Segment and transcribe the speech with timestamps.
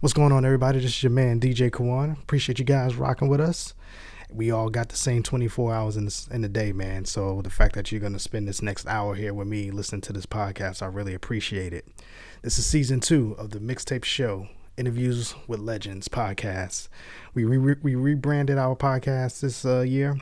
[0.00, 0.80] What's going on, everybody?
[0.80, 2.18] This is your man DJ Kawon.
[2.22, 3.74] Appreciate you guys rocking with us.
[4.32, 7.04] We all got the same 24 hours in the, in the day, man.
[7.04, 10.14] So the fact that you're gonna spend this next hour here with me listening to
[10.14, 11.86] this podcast, I really appreciate it.
[12.40, 16.88] This is season two of the Mixtape Show, interviews with legends podcast.
[17.34, 20.16] We re- we rebranded our podcast this uh, year,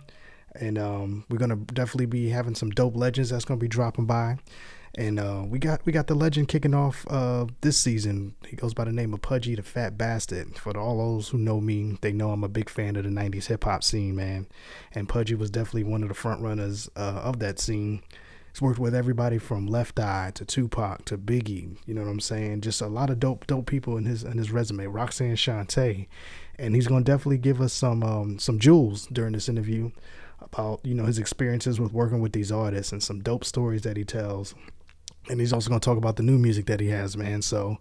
[0.56, 4.38] and um, we're gonna definitely be having some dope legends that's gonna be dropping by.
[4.98, 8.34] And uh, we got we got the legend kicking off uh, this season.
[8.48, 10.58] He goes by the name of Pudgee Tha Phat Bastard.
[10.58, 13.46] For all those who know me, they know I'm a big fan of the '90s
[13.46, 14.48] hip hop scene, man.
[14.92, 18.02] And Pudgee was definitely one of the front runners uh, of that scene.
[18.52, 21.76] He's worked with everybody from Left Eye to Tupac to Biggie.
[21.86, 22.62] You know what I'm saying?
[22.62, 24.86] Just a lot of dope dope people in his in his resume.
[24.86, 26.08] Roxanne Shante,
[26.58, 29.92] and he's gonna definitely give us some um, some jewels during this interview
[30.40, 33.96] about you know his experiences with working with these artists and some dope stories that
[33.96, 34.56] he tells
[35.28, 37.42] and he's also going to talk about the new music that he has, man.
[37.42, 37.78] So,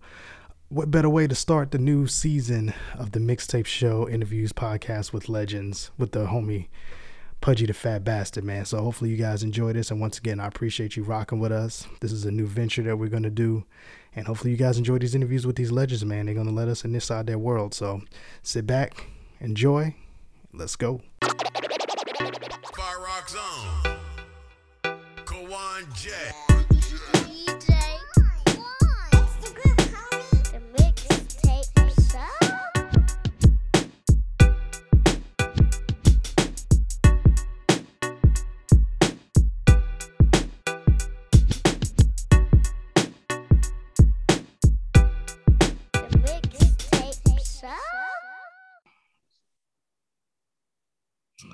[0.69, 5.29] what better way to start the new season of the Mixtape Show interviews podcast with
[5.29, 6.67] legends with the homie
[7.41, 8.65] Pudgee Tha Phat Bastard, man.
[8.65, 9.91] So, hopefully, you guys enjoy this.
[9.91, 11.87] And once again, I appreciate you rocking with us.
[12.01, 13.63] This is a new venture that we're going to do.
[14.15, 16.25] And hopefully, you guys enjoy these interviews with these legends, man.
[16.25, 17.73] They're going to let us in inside their world.
[17.73, 18.01] So,
[18.41, 19.07] sit back,
[19.39, 19.95] enjoy.
[20.53, 21.01] Let's go.
[21.21, 23.97] Fire Rock Zone.
[25.25, 26.11] Kawon J.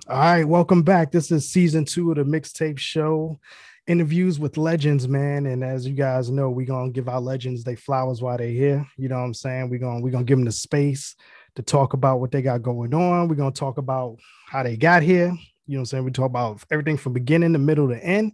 [0.09, 1.13] All right, welcome back.
[1.13, 3.39] This is season two of the mixtape show,
[3.87, 5.45] interviews with legends, man.
[5.45, 8.85] And as you guys know, we're gonna give our legends they flowers while they're here.
[8.97, 9.69] You know what I'm saying?
[9.69, 11.15] We're gonna we're gonna give them the space
[11.55, 13.29] to talk about what they got going on.
[13.29, 15.27] We're gonna talk about how they got here.
[15.67, 16.03] You know what I'm saying?
[16.03, 18.33] We talk about everything from beginning to middle to end.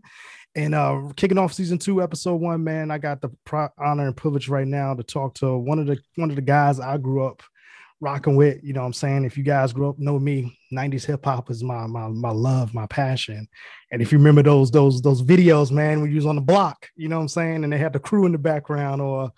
[0.56, 2.90] And uh kicking off season two, episode one, man.
[2.90, 6.00] I got the pro- honor and privilege right now to talk to one of the
[6.16, 7.44] one of the guys I grew up
[8.02, 8.64] rocking with.
[8.64, 9.26] You know what I'm saying?
[9.26, 12.74] If you guys grew up, know me, 90s hip hop is my my my love,
[12.74, 13.48] my passion.
[13.92, 16.88] And if you remember those those those videos, man, when you was on the block,
[16.96, 17.64] you know what I'm saying?
[17.64, 19.32] And they had the crew in the background, or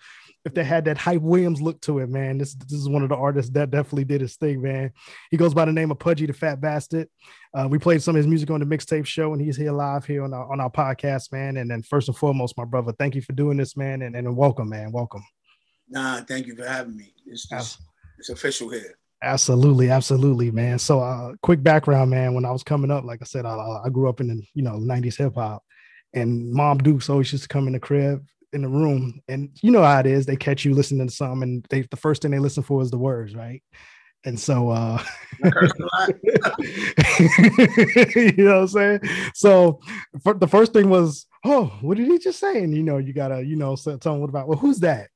[0.44, 2.38] if they had that Hype Williams look to it, man.
[2.38, 4.92] This, this is one of the artists that definitely did his thing, man.
[5.30, 7.08] He goes by the name of Pudgee Tha Phat Bastard.
[7.54, 10.04] Uh, we played some of his music on the mixtape show, and he's here live
[10.04, 11.56] here on our on our podcast, man.
[11.56, 14.36] And then first and foremost, my brother, thank you for doing this, man, and, and
[14.36, 14.90] welcome, man.
[14.92, 15.24] Welcome.
[15.88, 17.12] Nah, thank you for having me.
[17.26, 17.80] It's just
[18.22, 18.96] it's official here.
[19.20, 20.78] Absolutely, absolutely, man.
[20.78, 22.34] So, uh, quick background, man.
[22.34, 24.62] When I was coming up, like I said, I, I grew up in the you
[24.62, 25.62] know '90s hip hop,
[26.12, 29.70] and Mom Dukes always used to come in the crib in the room, and you
[29.70, 30.24] know how it is.
[30.24, 32.90] They catch you listening to something, and they the first thing they listen for is
[32.90, 33.62] the words, right?
[34.24, 35.02] And so, uh,
[35.42, 35.50] you
[38.38, 39.00] know what I'm saying?
[39.34, 39.80] So,
[40.22, 42.62] for, the first thing was, oh, what did he just say?
[42.62, 45.08] And you know, you gotta, you know, tell them what about, well, who's that?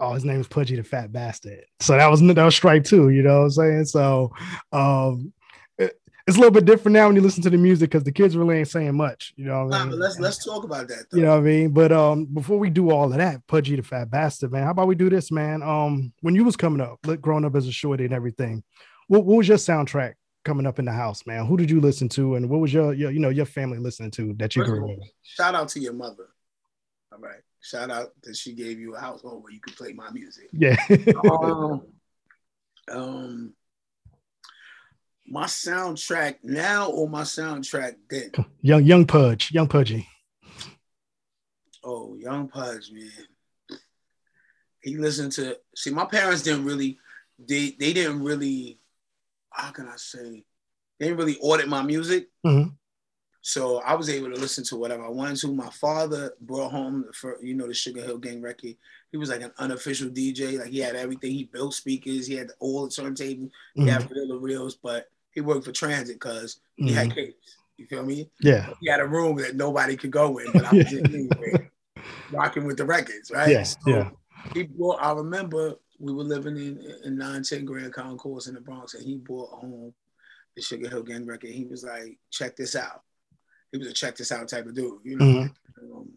[0.00, 1.64] Oh, his name is Pudgee Tha Phat Bastard.
[1.80, 3.84] So that was that was strike two, you know what I'm saying?
[3.84, 4.32] So
[4.72, 5.32] um
[5.76, 8.12] it, it's a little bit different now when you listen to the music because the
[8.12, 9.66] kids really ain't saying much, you know.
[9.66, 9.98] Nah, I mean?
[9.98, 11.04] let's let's talk about that.
[11.10, 11.18] Though.
[11.18, 11.70] You know what I mean?
[11.72, 14.88] But um before we do all of that, Pudgee Tha Phat Bastard, man, how about
[14.88, 15.62] we do this, man?
[15.62, 18.64] Um, when you was coming up, like growing up as a shorty and everything,
[19.08, 20.14] what, what was your soundtrack
[20.46, 21.44] coming up in the house, man?
[21.44, 24.12] Who did you listen to, and what was your, your you know your family listening
[24.12, 24.98] to that you First grew up?
[24.98, 25.08] With?
[25.22, 26.28] Shout out to your mother.
[27.12, 30.10] All right shout out that she gave you a household where you could play my
[30.10, 30.48] music.
[30.52, 30.76] Yeah.
[31.30, 31.82] um,
[32.90, 33.54] um,
[35.26, 38.32] my soundtrack now or my soundtrack then?
[38.60, 40.06] Young Young Pudge, Young Pudgee.
[41.84, 43.78] Oh, Young Pudge, man.
[44.82, 46.98] He listened to see my parents didn't really
[47.38, 48.78] they they didn't really
[49.50, 50.44] how can I say
[50.98, 52.28] they didn't really audit my music.
[52.44, 52.70] Mm-hmm.
[53.42, 55.54] So I was able to listen to whatever I wanted to.
[55.54, 58.76] My father brought home first, you know, the Sugar Hill Gang record.
[59.10, 60.58] He was like an unofficial DJ.
[60.58, 61.32] Like he had everything.
[61.32, 62.26] He built speakers.
[62.26, 63.50] He had all the turntables.
[63.74, 63.88] He mm-hmm.
[63.88, 66.94] had real reels, but he worked for Transit because he mm-hmm.
[66.94, 67.56] had capes.
[67.78, 68.30] You feel me?
[68.42, 68.68] Yeah.
[68.80, 71.70] He had a room that nobody could go in, but I was just anyway,
[72.30, 73.48] rocking with the records, right?
[73.48, 73.76] Yes.
[73.84, 74.10] So yeah.
[74.52, 75.02] He brought.
[75.02, 79.16] I remember we were living in in 910 Grand Concourse in the Bronx, and he
[79.16, 79.94] brought home
[80.56, 81.50] the Sugar Hill Gang record.
[81.50, 83.02] He was like, "Check this out."
[83.72, 85.00] He was a check this out type of dude.
[85.04, 85.96] You know, mm-hmm.
[85.96, 86.08] um,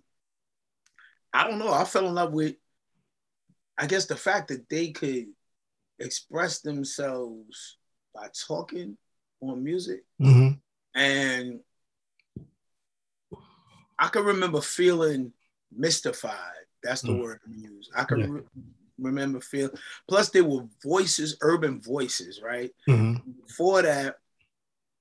[1.33, 1.71] I don't know.
[1.71, 2.55] I fell in love with,
[3.77, 5.27] I guess, the fact that they could
[5.99, 7.77] express themselves
[8.13, 8.97] by talking
[9.41, 10.99] on music, mm-hmm.
[10.99, 11.59] and
[13.99, 15.33] I can remember feeling
[15.75, 16.33] mystified.
[16.83, 17.21] That's the mm-hmm.
[17.21, 17.89] word we use.
[17.95, 18.27] I can yeah.
[18.29, 18.41] re-
[18.99, 19.69] remember feel.
[20.07, 22.71] Plus, there were voices, urban voices, right?
[22.87, 23.31] Mm-hmm.
[23.47, 24.17] Before that,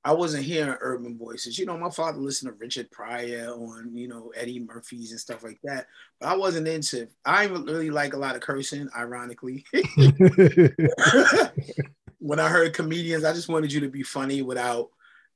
[0.04, 1.58] I wasn't hearing urban voices.
[1.58, 5.44] You know, my father listened to Richard Pryor on, you know, Eddie Murphy's and stuff
[5.44, 5.86] like that.
[6.18, 7.06] But I wasn't into.
[7.24, 9.64] I really like a lot of cursing, ironically.
[12.18, 14.88] when I heard comedians, I just wanted you to be funny without,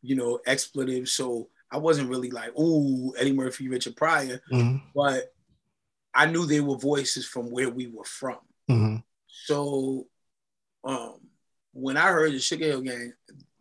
[0.03, 1.13] you know, expletives.
[1.13, 4.79] So I wasn't really like, oh, Eddie Murphy, Richard Pryor, mm-hmm.
[4.95, 5.33] but
[6.13, 8.39] I knew they were voices from where we were from.
[8.69, 8.97] Mm-hmm.
[9.29, 10.07] So
[10.83, 11.21] um,
[11.73, 13.13] when I heard the Sugar Hill Gang,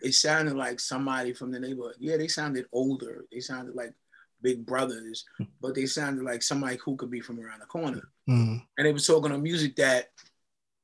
[0.01, 1.95] it sounded like somebody from the neighborhood.
[1.99, 3.25] Yeah, they sounded older.
[3.31, 3.93] They sounded like
[4.41, 5.25] big brothers,
[5.61, 8.09] but they sounded like somebody who could be from around the corner.
[8.29, 8.57] Mm-hmm.
[8.77, 10.09] And they were talking on music that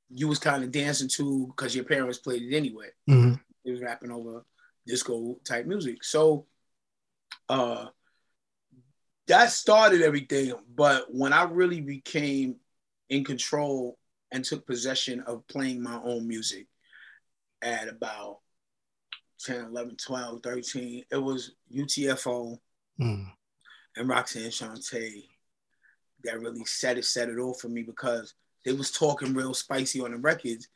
[0.10, 2.88] you was kind of dancing to because your parents played it anyway.
[3.10, 3.36] Mm-hmm.
[3.64, 4.44] They was rapping over
[4.86, 6.04] disco type music.
[6.04, 6.48] So
[7.50, 7.88] uh
[9.28, 10.54] that started everything.
[10.76, 12.56] But when I really became
[13.10, 13.98] in control
[14.32, 16.68] and took possession of playing my own music
[17.62, 18.40] at about
[19.44, 21.04] 10, 11, 12, 13.
[21.12, 22.58] It was UTFO
[23.00, 23.26] mm.
[23.96, 25.24] and Roxanne Shante
[26.24, 28.34] that really set it set it off for me because
[28.64, 30.68] they was talking real spicy on the records.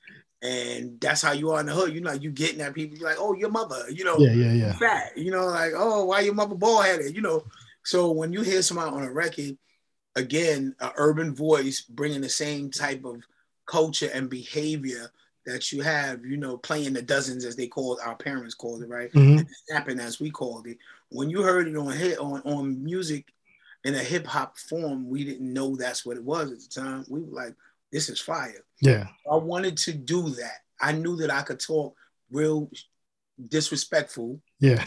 [0.42, 1.94] And that's how you are in the hood.
[1.94, 4.54] You know, you getting at people, you're like, oh, your mother, you know, yeah, yeah,
[4.54, 4.74] yeah.
[4.74, 7.44] fat, you know, like, oh, why your mother bald headed, you know.
[7.84, 9.58] So when you hear somebody on a record,
[10.16, 13.24] again, an urban voice bringing the same type of
[13.66, 15.12] culture and behavior
[15.46, 18.90] that you have, you know, playing the dozens as they called our parents called it,
[18.90, 19.12] right?
[19.14, 19.44] Mm-hmm.
[19.68, 20.78] Snapping as we called it.
[21.10, 23.32] When you heard it on hit on on music
[23.84, 27.06] in a hip hop form, we didn't know that's what it was at the time.
[27.08, 27.56] We were like,
[27.92, 28.64] this is fire.
[28.82, 29.08] Yeah.
[29.32, 30.62] I wanted to do that.
[30.82, 31.96] I knew that I could talk
[32.32, 32.70] real
[33.50, 34.42] disrespectful.
[34.60, 34.84] Yeah.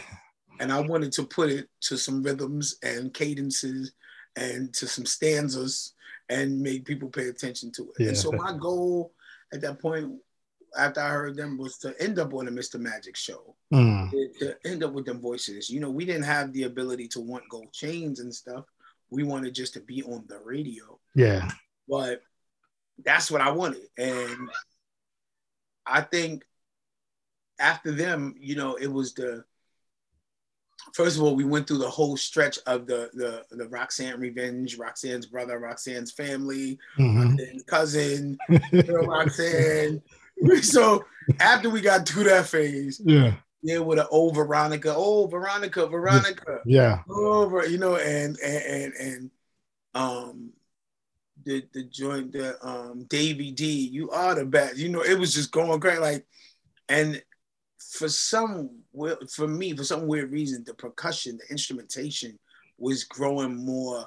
[0.60, 3.92] And I wanted to put it to some rhythms and cadences
[4.36, 5.94] and to some stanzas
[6.28, 7.90] and make people pay attention to it.
[7.98, 8.08] Yeah.
[8.08, 9.12] And so my goal
[9.52, 10.12] at that point
[10.76, 12.78] after I heard them was to end up on the Mr.
[12.78, 13.54] Magic show.
[13.72, 14.10] Mm.
[14.10, 15.70] To, to, end up with them voices.
[15.70, 18.64] You know, we didn't have the ability to want gold chains and stuff.
[19.10, 20.98] We wanted just to be on the radio.
[21.14, 21.50] Yeah.
[21.88, 22.22] But
[23.04, 23.86] that's what I wanted.
[23.96, 24.48] And
[25.86, 26.44] I think
[27.58, 29.44] after them, you know, it was the
[30.94, 34.78] first of all, we went through the whole stretch of the the, the Roxanne revenge,
[34.78, 37.30] Roxanne's brother, Roxanne's family, mm-hmm.
[37.30, 38.38] Roxanne's cousin,
[38.72, 40.02] Roxanne,
[40.62, 41.04] so
[41.40, 46.60] after we got through that phase, yeah, yeah, with an oh Veronica, oh Veronica, Veronica,
[46.64, 49.30] yeah, over, you know, and and and, and
[49.94, 50.50] um
[51.44, 55.34] the the joint the um Davy D, you are the best, you know, it was
[55.34, 56.24] just going great, like,
[56.88, 57.22] and
[57.78, 58.70] for some
[59.30, 62.38] for me for some weird reason the percussion the instrumentation
[62.76, 64.06] was growing more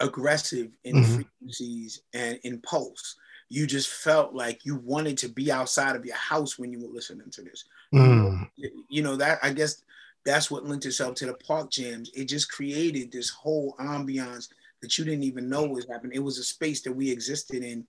[0.00, 1.14] aggressive in mm-hmm.
[1.14, 3.16] frequencies and in pulse
[3.52, 6.92] you just felt like you wanted to be outside of your house when you were
[6.92, 7.64] listening to this.
[7.94, 8.48] Mm.
[8.88, 9.82] You know, that I guess
[10.24, 12.10] that's what lent itself to the park jams.
[12.14, 14.48] It just created this whole ambiance
[14.80, 16.16] that you didn't even know was happening.
[16.16, 17.86] It was a space that we existed in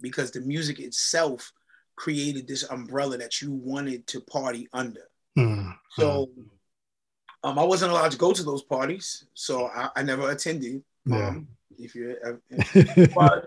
[0.00, 1.52] because the music itself
[1.96, 5.08] created this umbrella that you wanted to party under.
[5.36, 5.74] Mm.
[5.90, 6.30] So
[7.42, 10.84] um, I wasn't allowed to go to those parties, so I, I never attended.
[11.04, 11.30] Yeah.
[11.30, 11.48] Um,
[11.78, 12.16] if you,
[13.14, 13.46] but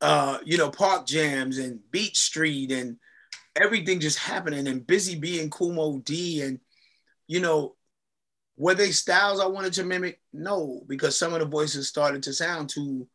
[0.00, 2.96] uh, you know, park jams and Beach Street and
[3.54, 6.60] everything just happening and Busy Bee and Kool Moe Dee and
[7.26, 7.74] you know,
[8.56, 10.20] were they styles I wanted to mimic?
[10.32, 13.06] No, because some of the voices started to sound too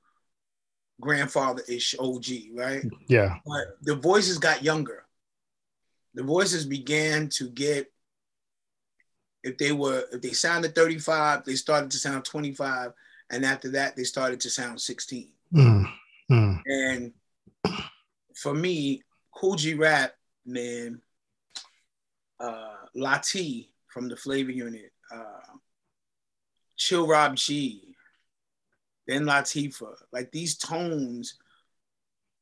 [0.99, 2.83] grandfather-ish OG, right?
[3.07, 3.37] Yeah.
[3.45, 5.05] But the voices got younger.
[6.13, 7.91] The voices began to get
[9.43, 12.91] if they were if they sounded 35, they started to sound 25,
[13.31, 15.29] and after that they started to sound 16.
[15.53, 15.91] Mm.
[16.31, 16.61] Mm.
[16.65, 17.13] And
[18.35, 19.03] for me,
[19.35, 20.13] Kool G Rap,
[20.45, 21.01] man,
[22.39, 25.55] uh, Latee from the Flavor Unit, uh,
[26.77, 27.95] Chill Rob G,
[29.07, 31.35] then Latifah, like these tones.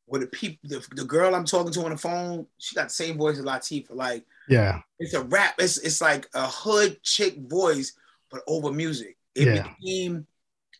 [0.08, 2.94] With the people, the, the girl I'm talking to on the phone, she got the
[2.94, 3.96] same voice as Latifah.
[3.96, 5.54] Like, yeah, it's a rap.
[5.60, 7.94] It's it's like a hood chick voice,
[8.32, 9.18] but over music.
[9.36, 9.68] It yeah.
[9.80, 10.26] became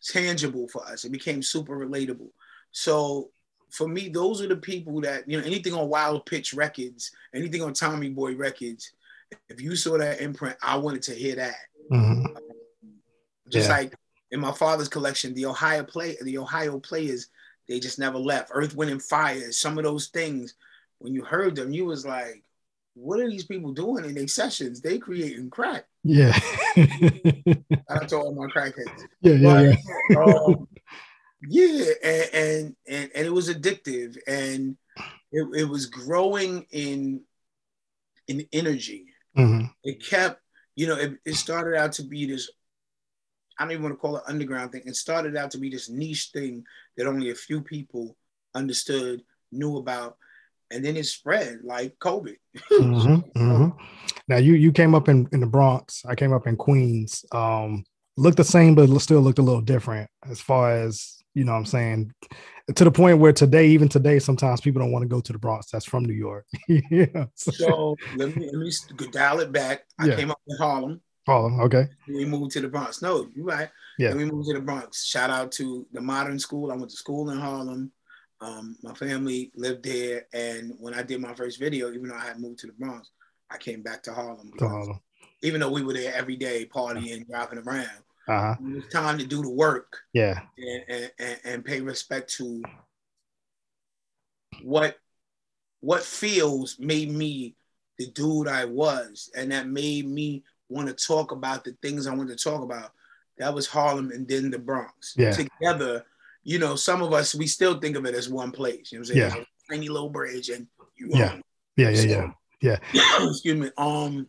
[0.04, 1.06] tangible for us.
[1.06, 2.30] It became super relatable.
[2.72, 3.32] So
[3.72, 7.62] for me, those are the people that, you know, anything on Wild Pitch Records, anything
[7.62, 8.92] on Tommy Boy Records,
[9.50, 11.56] if you saw that imprint, I wanted to hear that.
[11.92, 12.26] Mm-hmm.
[13.50, 13.76] Just yeah.
[13.76, 13.96] like
[14.32, 17.28] in my father's collection, the Ohio play, the Ohio players,
[17.68, 18.52] they just never left.
[18.54, 20.56] Earth, Wind, and Fire, some of those things,
[21.00, 22.44] when you heard them, you was like,
[22.96, 24.82] what are these people doing in their sessions?
[24.82, 25.86] They creating crack.
[26.04, 26.38] Yeah.
[26.78, 29.04] I told all my crackheads.
[29.22, 29.74] Yeah, yeah,
[30.10, 30.24] but, yeah.
[30.24, 30.68] um,
[31.48, 34.76] Yeah, and and and, and it was addictive, and
[35.32, 37.22] it, it was growing in
[38.28, 39.06] in energy.
[39.38, 39.68] Mm-hmm.
[39.84, 40.42] It kept,
[40.76, 42.50] you know, it, it started out to be this.
[43.58, 44.84] I don't even want to call it underground thing.
[44.86, 46.64] It started out to be this niche thing
[46.96, 48.16] that only a few people
[48.56, 50.18] understood, knew about,
[50.72, 52.36] and then it spread like COVID.
[52.72, 53.84] mm-hmm, mm-hmm.
[54.28, 56.04] Now you you came up in in the Bronx.
[56.06, 57.26] I came up in Queens.
[57.32, 57.86] Um,
[58.18, 61.54] looked the same, but still looked a little different as far as you know.
[61.54, 62.14] what I'm saying
[62.76, 65.40] to the point where today, even today, sometimes people don't want to go to the
[65.40, 65.72] Bronx.
[65.72, 66.46] That's from New York.
[66.68, 67.26] yeah.
[67.36, 68.72] So let me let me
[69.12, 69.84] dial it back.
[69.98, 70.16] I yeah.
[70.16, 71.02] came up in Harlem.
[71.26, 71.88] Harlem, okay.
[72.08, 73.02] We moved to the Bronx.
[73.02, 73.70] No, you're right.
[73.98, 74.16] Yeah.
[74.16, 75.06] we moved to the Bronx.
[75.06, 76.72] Shout out to the modern school.
[76.72, 77.92] I went to school in Harlem.
[78.42, 82.26] Um, my family lived there, and when I did my first video, even though I
[82.26, 83.10] had moved to the Bronx,
[83.52, 84.52] I came back to Harlem.
[84.60, 85.00] To Harlem.
[85.42, 87.90] Even though we were there every day, partying, driving around,
[88.30, 88.56] uh-huh.
[88.60, 89.98] it was time to do the work.
[90.14, 92.62] Yeah, and, and, and pay respect to
[94.64, 94.98] what
[95.82, 97.56] what feels made me
[97.98, 102.14] the dude I was, and that made me want to talk about the things I
[102.14, 102.92] wanted to talk about.
[103.38, 105.14] That was Harlem and then the Bronx.
[105.18, 105.32] Yeah.
[105.32, 106.06] Together,
[106.44, 108.92] you know, some of us we still think of it as one place.
[108.92, 109.32] You know what I'm saying?
[109.38, 109.76] Yeah.
[109.76, 110.68] Tiny little bridge and
[110.98, 111.38] you yeah.
[111.76, 112.32] yeah, yeah, yeah,
[112.62, 113.28] yeah, yeah.
[113.30, 113.72] Excuse me.
[113.78, 114.28] Um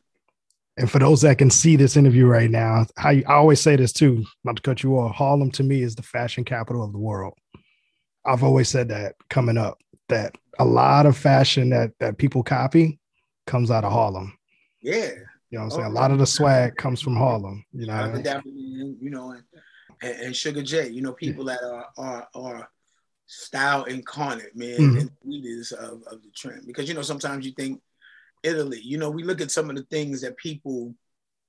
[0.77, 3.93] and for those that can see this interview right now, I, I always say this
[3.93, 5.15] too, not to cut you off.
[5.15, 7.35] Harlem to me is the fashion capital of the world.
[8.25, 12.99] I've always said that coming up, that a lot of fashion that that people copy
[13.47, 14.37] comes out of Harlem.
[14.83, 15.11] Yeah.
[15.51, 15.87] You know what I'm saying?
[15.87, 17.65] Oh, a lot of the swag comes from Harlem.
[17.73, 18.23] You know,
[18.55, 19.35] you know,
[20.03, 22.69] and, and, Sugar J, you know, people that are are are
[23.27, 24.99] style incarnate, man, mm-hmm.
[24.99, 26.67] and leaders of, of the trend.
[26.67, 27.81] Because you know, sometimes you think
[28.43, 30.95] Italy, you know, we look at some of the things that people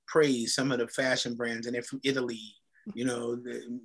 [0.06, 2.40] praise, some of the fashion brands, and they're from Italy,
[2.94, 3.36] you know,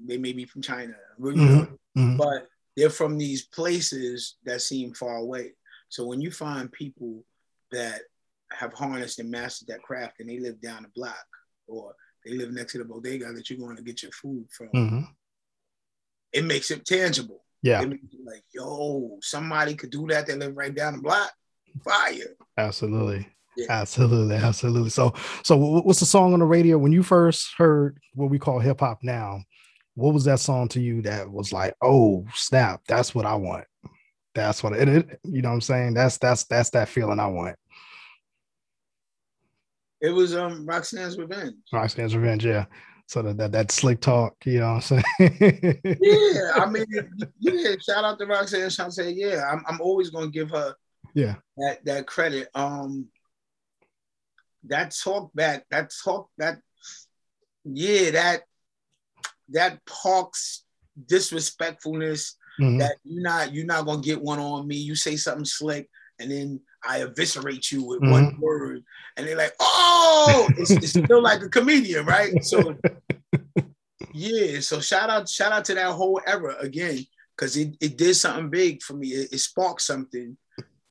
[0.06, 2.00] they, may be from China, you mm-hmm.
[2.00, 2.18] mm-hmm.
[2.18, 5.54] but they're from these places that seem far away.
[5.90, 7.24] So when you find people
[7.72, 8.02] that
[8.52, 11.26] have harnessed and mastered that craft and they live down the block
[11.68, 11.94] or
[12.26, 15.02] they live next to the bodega that you're going to get your food from, mm-hmm.
[16.34, 17.44] it makes it tangible.
[17.62, 17.82] Yeah.
[17.82, 17.90] It
[18.24, 20.28] like, yo, somebody could do that.
[20.28, 21.32] They live right down the block.
[21.84, 22.36] Fire.
[22.58, 23.28] Absolutely.
[23.58, 23.66] Yeah.
[23.70, 24.92] Absolutely, absolutely.
[24.92, 28.60] So, so what's the song on the radio when you first heard what we call
[28.60, 29.42] hip hop now?
[29.96, 33.66] What was that song to you that was like, oh snap, that's what I want.
[34.36, 35.96] That's what it, it you know what I'm saying?
[35.96, 37.56] That's that's that's that feeling I want.
[40.02, 41.56] It was um Roxanne's Revenge.
[41.74, 42.66] Roxanne's Revenge, yeah.
[43.08, 45.80] So that that, that slick talk, you know what I'm saying?
[45.84, 46.86] yeah, I mean,
[47.40, 49.16] yeah, shout out to Roxanne Shante.
[49.16, 50.76] Yeah, I'm I'm always gonna give her
[51.18, 52.50] yeah that that credit.
[52.54, 53.08] Um
[54.66, 56.60] that talk back, that talk that
[57.64, 58.44] yeah, that
[59.50, 60.64] that Parks
[61.06, 62.80] disrespectfulness mm-hmm.
[62.80, 64.76] that you're not you're not gonna get one on me.
[64.76, 68.12] You say something slick, and then I eviscerate you with mm-hmm.
[68.12, 68.84] one word,
[69.16, 72.78] and they're like, "Oh, it's, it's still like a comedian, right?" So,
[74.14, 74.60] yeah.
[74.60, 77.06] So shout out, shout out to that whole era again,
[77.36, 79.10] because it, it did something big for me.
[79.10, 80.38] It, it, sparked something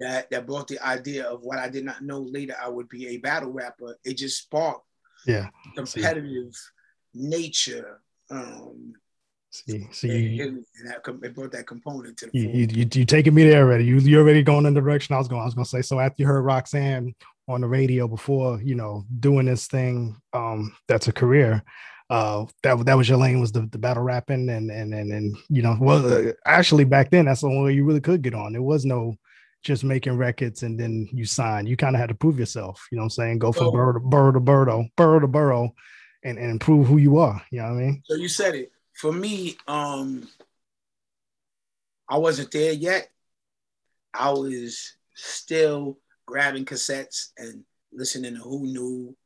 [0.00, 3.08] that that brought the idea of what I did not know later I would be
[3.08, 3.96] a battle rapper.
[4.04, 4.86] It just sparked,
[5.26, 6.52] yeah, competitive
[7.14, 8.00] nature.
[8.30, 8.94] Um,
[9.50, 13.04] See, see, you, and, that, it brought that component to the you, you, you, you
[13.06, 13.84] taking me there already.
[13.84, 15.40] You you already going in the direction I was going.
[15.40, 15.80] I was going to say.
[15.80, 17.14] So after you heard Roxanne
[17.48, 21.62] on the radio before, you know, doing this thing, um, that's a career.
[22.10, 25.36] Uh, that that was your lane was the, the battle rapping and and and and
[25.48, 28.34] you know, well, uh, actually back then that's the only way you really could get
[28.34, 28.52] on.
[28.52, 29.16] There was no
[29.66, 31.66] just making records and then you sign.
[31.66, 32.86] You kind of had to prove yourself.
[32.90, 33.38] You know what I'm saying?
[33.40, 33.72] Go from oh.
[33.72, 35.74] burrow to burrow to burrow, burrow to burrow,
[36.24, 37.42] and and prove who you are.
[37.50, 38.02] You know what I mean?
[38.06, 40.26] So you said it for me, um,
[42.08, 43.08] I wasn't there yet.
[44.14, 49.16] I was still grabbing cassettes and listening to who knew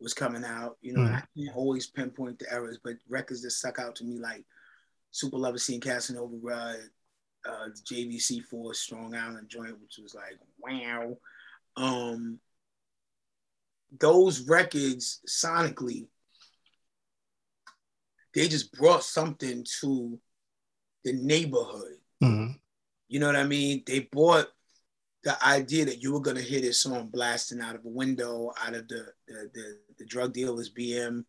[0.00, 0.76] was coming out.
[0.80, 1.14] You know, mm.
[1.14, 4.44] I can't always pinpoint the errors, but records that stuck out to me like
[5.10, 6.76] Super Lover Cee and Casanova Rud,
[7.46, 11.16] uh, JVC Force Strong Island joint, which was like wow.
[11.76, 12.40] Um,
[14.00, 16.08] those records sonically
[18.34, 20.18] they just brought something to
[21.04, 21.96] the neighborhood.
[22.22, 22.52] Mm-hmm.
[23.08, 23.82] You know what I mean?
[23.86, 24.46] They brought
[25.24, 28.74] the idea that you were gonna hear this song blasting out of a window, out
[28.74, 31.24] of the the, the, the drug dealer's BM.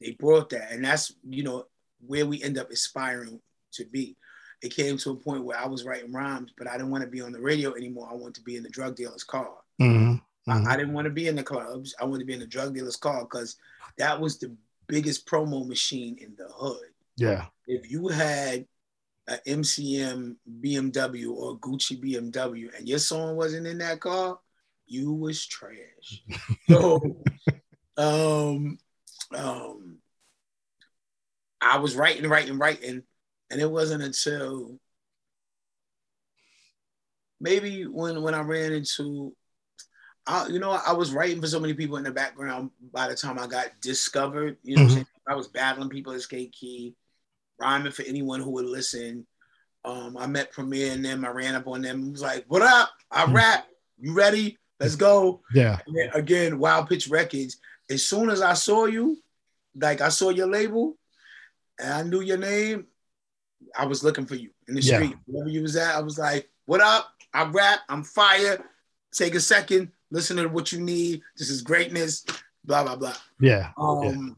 [0.00, 1.66] They brought that, and that's you know
[2.06, 3.40] where we end up aspiring
[3.72, 4.16] to be.
[4.62, 7.10] It came to a point where I was writing rhymes, but I didn't want to
[7.10, 8.08] be on the radio anymore.
[8.10, 9.50] I wanted to be in the drug dealer's car.
[9.80, 10.14] Mm-hmm.
[10.50, 10.68] Mm-hmm.
[10.68, 11.94] I, I, didn't want to be in the clubs.
[12.00, 13.56] I wanted to be in the drug dealer's car because
[13.98, 14.54] that was the
[14.86, 16.90] biggest promo machine in the hood.
[17.16, 17.46] Yeah.
[17.66, 18.66] If you had
[19.28, 24.38] a MCM BMW or Gucci BMW and your song wasn't in that car,
[24.86, 26.22] you was trash.
[26.68, 27.00] so
[27.96, 28.78] um
[29.34, 29.98] um
[31.60, 33.02] I was writing, writing, writing,
[33.50, 34.78] and it wasn't until
[37.40, 39.34] maybe when when I ran into
[40.26, 43.14] I, you know, I was writing for so many people in the background by the
[43.14, 44.56] time I got discovered.
[44.64, 45.02] You know mm-hmm.
[45.28, 46.94] i was battling people at Skate Key,
[47.60, 49.26] rhyming for anyone who would listen.
[49.84, 51.24] Um, I met Premier and them.
[51.24, 52.10] I ran up on them.
[52.10, 52.90] was like, "What up?
[53.10, 53.36] I mm-hmm.
[53.36, 53.68] rap.
[54.00, 54.58] You ready?
[54.80, 55.78] Let's go." Yeah.
[56.12, 57.58] again, Wild Pitch Records.
[57.88, 59.18] As soon as I saw you,
[59.76, 60.96] like I saw your label,
[61.78, 62.86] and I knew your name,
[63.76, 64.96] I was looking for you in the yeah.
[64.96, 65.16] street.
[65.26, 67.12] Wherever you was at, I was like, "What up?
[67.32, 67.80] I rap.
[67.88, 68.64] I'm fire.
[69.12, 71.22] Take a second, listen to what you need.
[71.36, 72.24] This is greatness.
[72.64, 73.70] Blah blah blah." Yeah.
[73.78, 74.02] Um.
[74.02, 74.34] Yeah.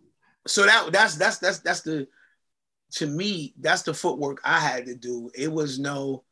[0.46, 2.08] So that that's that's that's that's the
[2.92, 5.30] to me that's the footwork I had to do.
[5.34, 6.24] It was no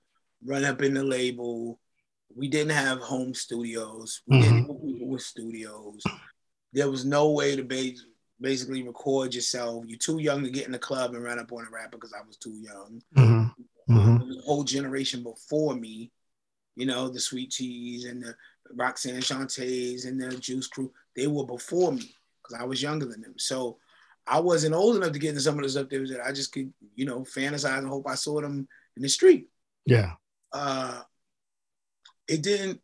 [0.45, 1.79] run up in the label.
[2.35, 4.23] We didn't have home studios.
[4.27, 4.43] We mm-hmm.
[4.43, 6.03] didn't know people with studios.
[6.73, 8.05] There was no way to base
[8.41, 9.85] basically record yourself.
[9.87, 12.13] You're too young to get in the club and run up on a rapper because
[12.13, 13.03] I was too young.
[13.17, 13.95] Mm-hmm.
[13.97, 14.29] Mm-hmm.
[14.31, 16.11] The whole generation before me,
[16.75, 18.35] you know, the Sweet Teas and the
[18.75, 23.23] Roxanne Shantes and the Juice Crew, they were before me because I was younger than
[23.23, 23.35] them.
[23.39, 23.79] So
[24.27, 26.73] I wasn't old enough to get into some of the stuff that I just could,
[26.95, 28.67] you know, fantasize and hope I saw them
[28.97, 29.49] in the street.
[29.85, 30.13] Yeah.
[30.53, 31.01] Uh,
[32.29, 32.81] it didn't.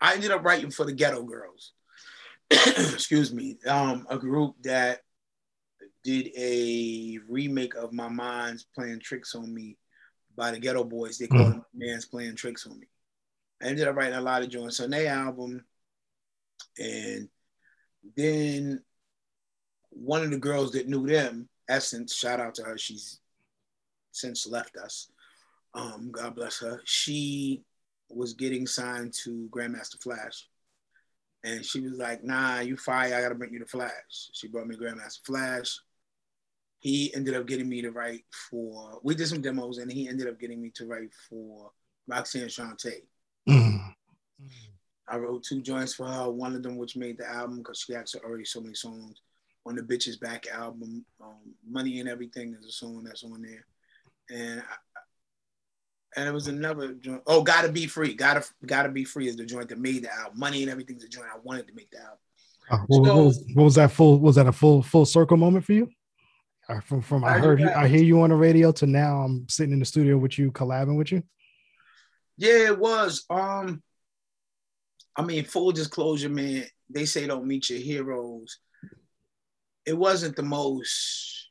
[0.00, 1.72] I ended up writing for the Ghetto Girls.
[2.76, 5.00] excuse me, um, a group that
[6.02, 9.76] did a remake of My Mind's Playing Tricks on Me
[10.36, 11.18] by the Geto Boys.
[11.18, 11.64] They called mm.
[11.74, 12.86] Man's Playing Tricks on Me.
[13.62, 15.64] I ended up writing a lot of joints on their album.
[16.78, 17.28] And
[18.16, 18.82] then
[19.90, 23.20] one of the girls that knew them, Essence, shout out to her, she's
[24.12, 25.08] since left us.
[25.74, 26.80] Um, God bless her.
[26.84, 27.62] She
[28.08, 30.48] was getting signed to Grandmaster Flash.
[31.42, 34.30] And she was like, nah, you fire, I gotta bring you the Flash.
[34.32, 35.78] She brought me Grandmaster Flash.
[36.80, 40.28] He ended up getting me to write for, we did some demos and he ended
[40.28, 41.70] up getting me to write for
[42.06, 43.02] Roxanne Shante.
[43.48, 43.88] Mm-hmm.
[45.08, 47.94] I wrote two joints for her, one of them which made the album because she
[47.94, 49.20] actually already so many songs
[49.66, 51.04] on the Bitch Is Back album.
[51.20, 53.66] Um, Money and Everything is a song that's on there.
[54.30, 54.74] And I,
[56.16, 57.22] and it was another joint.
[57.26, 58.14] Oh, gotta be free.
[58.14, 60.38] Gotta gotta be free is the joint that made the album.
[60.38, 62.18] Money and everything's a joint I wanted to make the album.
[62.70, 64.18] Uh, what, so, what, was, what, was, that full?
[64.18, 65.88] Was that a full full circle moment for you?
[66.68, 69.20] Uh, from from I, I heard you, I hear you on the radio to now
[69.22, 71.22] I'm sitting in the studio with you, collabing with you.
[72.36, 73.24] Yeah, it was.
[73.30, 73.82] Um,
[75.16, 76.64] I mean, full disclosure, man.
[76.88, 78.58] They say don't meet your heroes.
[79.86, 81.48] It wasn't the most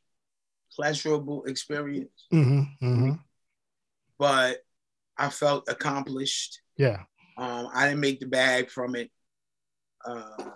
[0.74, 2.26] pleasurable experience.
[2.32, 3.12] Mm-hmm, mm-hmm
[4.20, 4.58] but
[5.16, 6.60] I felt accomplished.
[6.76, 7.04] Yeah.
[7.38, 9.10] Um, I didn't make the bag from it.
[10.06, 10.50] Uh,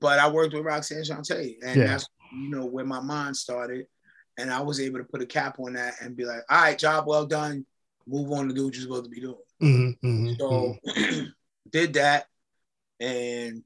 [0.00, 1.86] but I worked with Roxanne Shante, and yeah.
[1.86, 3.86] that's you know where my mind started,
[4.38, 6.78] and I was able to put a cap on that and be like, "All right,
[6.78, 7.64] job well done.
[8.06, 11.24] Move on to do what you're supposed to be doing." Mm-hmm, mm-hmm, so mm-hmm.
[11.70, 12.26] did that,
[12.98, 13.62] and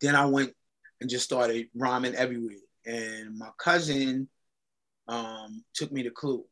[0.00, 0.52] then I went
[1.00, 2.56] and just started rhyming everywhere.
[2.84, 4.28] And my cousin
[5.08, 6.44] um, took me to Clue,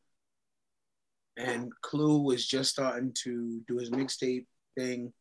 [1.37, 5.13] and Clue was just starting to do his mixtape thing,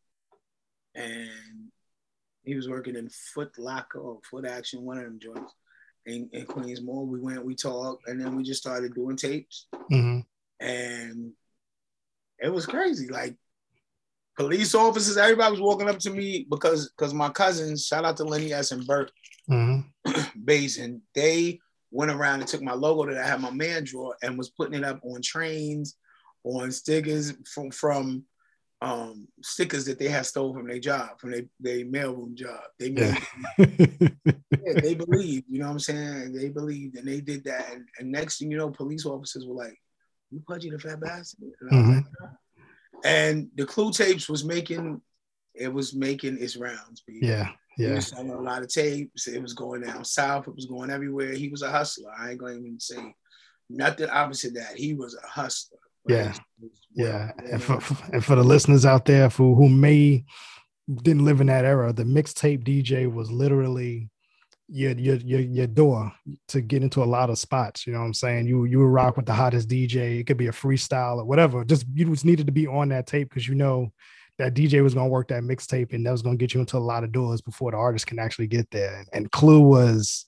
[0.96, 1.72] and
[2.44, 5.54] he was working in Foot Locker or Foot Action, one of them joints
[6.06, 7.06] in, in Queens Mall.
[7.06, 10.20] We went, we talked, and then we just started doing tapes, mm-hmm.
[10.66, 11.32] and
[12.40, 13.08] it was crazy.
[13.08, 13.36] Like
[14.38, 18.24] police officers, everybody was walking up to me because because my cousins, shout out to
[18.24, 19.12] Lenny S and Bert
[19.50, 20.22] mm-hmm.
[20.44, 21.60] Basin, they
[21.92, 24.76] went around and took my logo that I had my man draw and was putting
[24.76, 25.96] it up on trains,
[26.44, 28.26] on stickers from from
[28.82, 32.62] um, stickers that they had stole from their job, from their, their mailroom job.
[32.80, 33.18] They made,
[33.58, 34.80] yeah.
[34.82, 36.34] they believed, you know what I'm saying?
[36.34, 37.74] They believed and they did that.
[37.74, 39.78] And, and next thing you know, police officers were like,
[40.32, 41.52] You Pudgee Tha Phat Bastard.
[41.60, 41.92] And, mm-hmm.
[41.92, 42.32] like,
[43.04, 45.02] and the clue tapes was making
[45.56, 47.02] it was making its rounds.
[47.02, 47.28] People.
[47.28, 47.50] Yeah.
[47.80, 47.90] Yeah.
[47.90, 49.28] He was selling a lot of tapes.
[49.28, 50.50] It was going down south.
[50.50, 51.32] It was going everywhere.
[51.32, 52.12] He was a hustler.
[52.18, 53.16] I ain't going to even say
[53.70, 54.76] nothing opposite that.
[54.76, 55.80] He was a hustler.
[56.06, 56.34] Yeah.
[56.94, 57.32] Yeah.
[57.50, 57.80] And for,
[58.12, 60.26] and for the listeners out there who, who may
[61.04, 64.10] didn't live in that era, the mixtape DJ was literally
[64.68, 66.12] your, your your your door
[66.50, 67.88] to get into a lot of spots.
[67.88, 68.48] You know what I'm saying?
[68.48, 70.20] You you would rock with the hottest DJ.
[70.20, 71.64] It could be a freestyle or whatever.
[71.64, 73.94] Just you just needed to be on that tape because you know
[74.40, 76.80] that DJ was gonna work that mixtape and that was gonna get you into a
[76.80, 78.98] lot of doors before the artist can actually get there.
[78.98, 80.26] And, and Clue was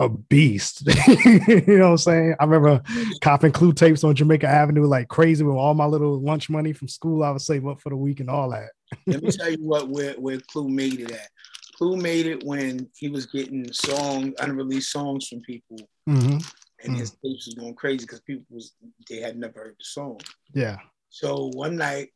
[0.00, 0.86] a beast.
[1.06, 2.34] you know what I'm saying?
[2.38, 2.80] I remember
[3.20, 6.88] copping clue tapes on Jamaica Avenue like crazy with all my little lunch money from
[6.88, 7.24] school.
[7.24, 8.70] I would save up for the week and all that.
[9.06, 11.28] Let me tell you what where, where Clue made it at.
[11.76, 15.78] Clue made it when he was getting song unreleased songs from people,
[16.08, 16.32] mm-hmm.
[16.32, 16.94] and mm-hmm.
[16.94, 18.74] his tapes was going crazy because people was
[19.08, 20.20] they had never heard the song.
[20.54, 20.78] Yeah.
[21.10, 22.08] So one night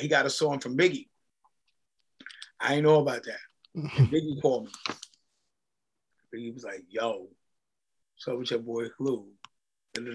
[0.00, 1.08] he got a song from Biggie.
[2.58, 3.38] I didn't know about that.
[3.76, 4.72] Biggie called me.
[6.32, 7.28] He was like, yo,
[8.16, 9.26] so with your boy Clue.
[9.96, 10.08] And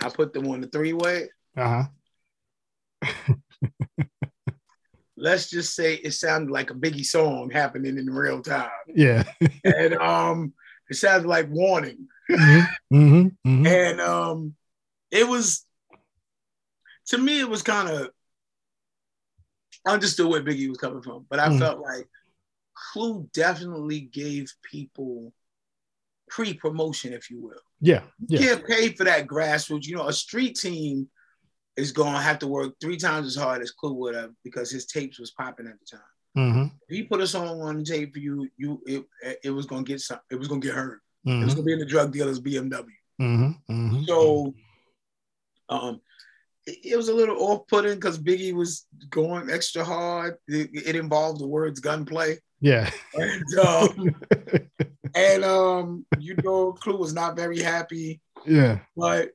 [0.00, 1.28] I put them on the three way.
[1.56, 1.84] Uh
[3.04, 3.34] huh.
[5.16, 8.70] Let's just say it sounded like a Biggie song happening in real time.
[8.88, 9.22] Yeah.
[9.64, 10.52] and um,
[10.90, 12.08] it sounded like Warning.
[12.30, 12.96] Mm-hmm.
[12.96, 13.48] Mm-hmm.
[13.48, 13.66] Mm-hmm.
[13.66, 14.54] And um,
[15.10, 15.64] it was
[17.06, 18.10] to me, it was kind of
[19.86, 21.58] understood where Biggie was coming from, but I mm.
[21.58, 22.08] felt like
[22.92, 25.32] Clue definitely gave people
[26.28, 27.60] pre-promotion, if you will.
[27.80, 28.40] Yeah, yeah.
[28.40, 29.86] You can't pay for that grassroots.
[29.86, 31.08] You know, a street team
[31.76, 34.70] is going to have to work three times as hard as Clue would have because
[34.70, 36.06] his tapes was popping at the time.
[36.36, 36.76] Mm-hmm.
[36.88, 39.04] If he put a song on the tape for you, you it,
[39.44, 40.20] it was going to get some.
[40.30, 41.00] It was going to get heard.
[41.26, 41.42] Mm-hmm.
[41.42, 41.56] It was mm-hmm.
[41.56, 42.84] going to be in the drug dealer's BMW.
[43.20, 43.50] Mm-hmm.
[43.70, 44.04] mm-hmm.
[44.04, 44.54] So,
[45.68, 46.00] um,
[46.66, 50.36] it was a little off-putting because Biggie was going extra hard.
[50.46, 52.38] It, it, involved the words gunplay.
[52.60, 52.90] Yeah.
[53.14, 54.14] And um,
[55.14, 58.20] and um, you know, Clue was not very happy.
[58.46, 58.78] Yeah.
[58.96, 59.30] But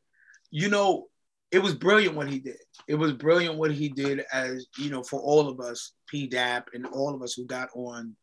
[0.50, 1.08] you know,
[1.52, 2.58] it was brilliant what he did.
[2.88, 6.70] It was brilliant what he did as you know, for all of us, P Dap
[6.74, 8.16] and all of us who got on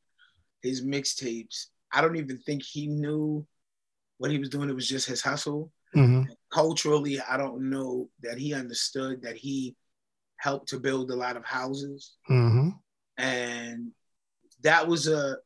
[0.62, 1.66] his mixtapes.
[1.92, 3.46] I don't even think he knew
[4.18, 4.68] what he was doing.
[4.68, 5.70] It was just his hustle.
[5.96, 6.32] Mm-hmm.
[6.52, 9.76] Culturally, I don't know that he understood that he
[10.36, 12.14] helped to build a lot of houses.
[12.30, 12.70] Mm-hmm.
[13.18, 13.90] And
[14.62, 15.36] that was a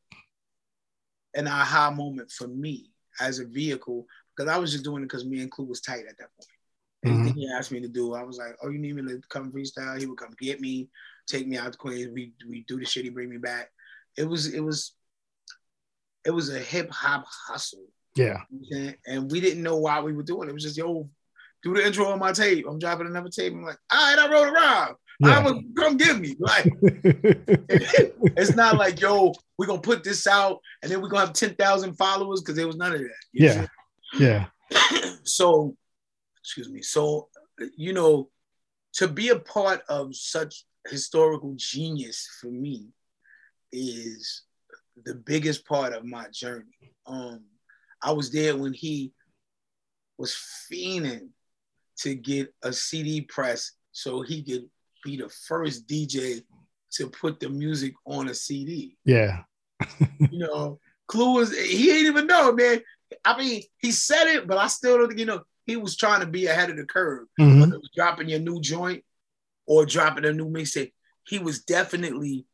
[1.35, 4.07] an aha moment for me as a vehicle
[4.37, 6.49] because I was just doing it because me and Clue was tight at that point.
[7.05, 7.39] Anything mm-hmm.
[7.39, 9.99] he asked me to do, I was like, "Oh, you need me to come freestyle?"
[9.99, 10.89] He would come get me,
[11.29, 12.11] take me out to Queens.
[12.13, 13.05] We we do the shit.
[13.05, 13.71] He bring me back.
[14.17, 14.95] It was it was
[16.25, 17.87] it was a hip hop hustle
[18.19, 18.93] yeah.
[19.07, 20.51] And we didn't know why we were doing it.
[20.51, 21.09] It was just, yo,
[21.63, 22.67] do the intro on my tape.
[22.69, 23.53] I'm dropping another tape.
[23.53, 24.95] I'm like, all right, I wrote it wrong.
[25.21, 25.39] Yeah.
[25.39, 26.37] I was come get me.
[26.41, 31.35] Like it's not like, yo, we're gonna put this out and then we're gonna have
[31.35, 33.11] 10,000 followers because there was none of that.
[33.33, 33.67] yeah.
[34.15, 34.47] Yeah.
[35.25, 35.77] so,
[36.41, 36.83] excuse me.
[36.83, 37.29] So,
[37.77, 38.31] you know,
[38.95, 42.89] to be a part of such historical genius for me
[43.73, 44.43] is
[45.05, 46.95] the biggest part of my journey.
[47.07, 47.43] Um,
[48.03, 49.13] I was there when he
[50.17, 50.37] was
[50.71, 51.29] fiending
[51.99, 54.69] to get a CD press so he could
[55.05, 56.43] be the first DJ
[56.93, 58.97] to put the music on a CD.
[59.05, 59.43] Yeah.
[60.31, 62.81] you know, Clue was he ain't even know, man.
[63.25, 66.21] I mean, he said it, but I still don't think you know he was trying
[66.21, 67.27] to be ahead of the curve.
[67.41, 67.61] Mm-hmm.
[67.61, 69.05] Whether it was dropping your new joint
[69.67, 70.93] or dropping a new mixtape,
[71.27, 72.47] he was definitely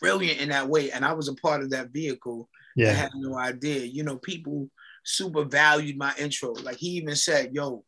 [0.00, 0.90] brilliant in that way.
[0.90, 2.90] And I was a part of that vehicle yeah.
[2.90, 3.84] I had no idea.
[3.84, 4.68] You know, people
[5.04, 6.52] super valued my intro.
[6.52, 7.84] Like he even said, yo,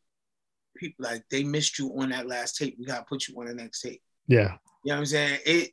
[0.77, 2.77] people like they missed you on that last tape.
[2.79, 4.03] We gotta put you on the next tape.
[4.29, 4.57] Yeah.
[4.85, 5.41] You know what I'm saying?
[5.45, 5.71] It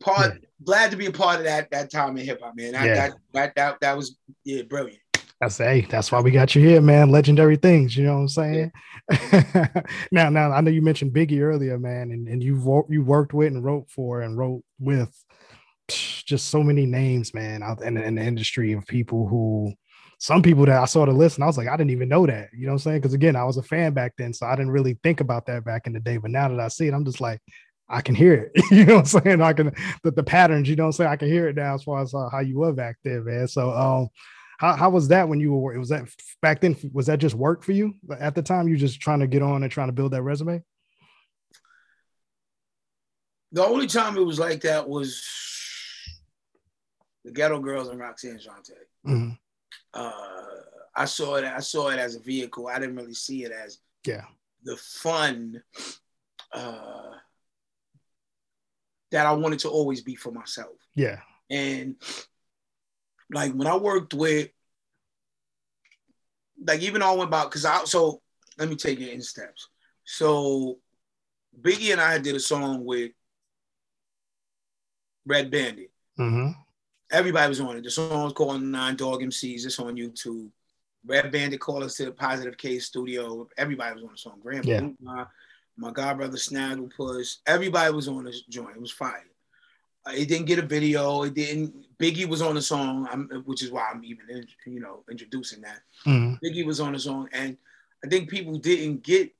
[0.00, 0.48] part yeah.
[0.62, 2.72] glad to be a part of that that time in hip hop, man.
[2.72, 2.94] That, yeah.
[2.94, 4.98] that, that that that was yeah, brilliant.
[5.40, 7.10] That's hey, that's why we got you here, man.
[7.10, 8.72] Legendary things, you know what I'm saying?
[9.10, 9.66] Yeah.
[10.12, 13.48] now, now I know you mentioned Biggie earlier, man, and, and you you worked with
[13.48, 15.12] and wrote for and wrote with
[15.88, 19.72] just so many names, man, out in, in the industry of people who
[20.18, 22.26] some people that I saw the list and I was like, I didn't even know
[22.26, 22.50] that.
[22.52, 23.00] You know what I'm saying?
[23.00, 25.64] Because again, I was a fan back then, so I didn't really think about that
[25.64, 26.16] back in the day.
[26.16, 27.40] But now that I see it, I'm just like,
[27.88, 28.52] I can hear it.
[28.70, 29.42] you know what I'm saying?
[29.42, 31.10] I can the, the patterns, you know what I'm saying?
[31.10, 33.48] I can hear it now as far as uh, how you were back then, man.
[33.48, 34.08] So um
[34.62, 36.08] how, how was that when you were was that
[36.40, 39.26] back then was that just work for you at the time you just trying to
[39.26, 40.62] get on and trying to build that resume
[43.50, 45.26] the only time it was like that was
[47.24, 48.72] the Ghetto Girls and Roxanne Shante.
[49.06, 49.30] Mm-hmm.
[49.94, 50.42] Uh,
[50.94, 51.44] I saw it.
[51.44, 52.68] I saw it as a vehicle.
[52.68, 54.24] I didn't really see it as yeah
[54.64, 55.62] the fun
[56.52, 57.10] uh,
[59.10, 60.76] that I wanted to always be for myself.
[60.94, 61.96] Yeah, and
[63.32, 64.50] like when I worked with,
[66.66, 68.20] like even all went about because I so
[68.58, 69.68] let me take it in steps.
[70.04, 70.78] So
[71.60, 73.12] Biggie and I did a song with
[75.26, 75.90] Red Bandit.
[76.18, 76.50] Mm-hmm.
[77.12, 77.84] Everybody was on it.
[77.84, 79.66] The song was called Nine Dog MCs.
[79.66, 80.48] It's on YouTube.
[81.06, 83.46] Red Bandit called us to the Positive Case studio.
[83.58, 84.38] Everybody was on the song.
[84.42, 84.88] Grandpa, yeah.
[85.00, 85.26] my,
[85.76, 87.38] my godbrother Snagglepuss.
[87.46, 88.76] Everybody was on this joint.
[88.76, 89.26] It was fire.
[90.06, 91.22] Uh, it didn't get a video.
[91.24, 91.74] It didn't.
[91.98, 93.06] Biggie was on the song,
[93.44, 95.80] which is why I'm even, you know, introducing that.
[96.06, 96.44] Mm-hmm.
[96.44, 97.56] Biggie was on the song, and
[98.04, 99.32] I think people didn't get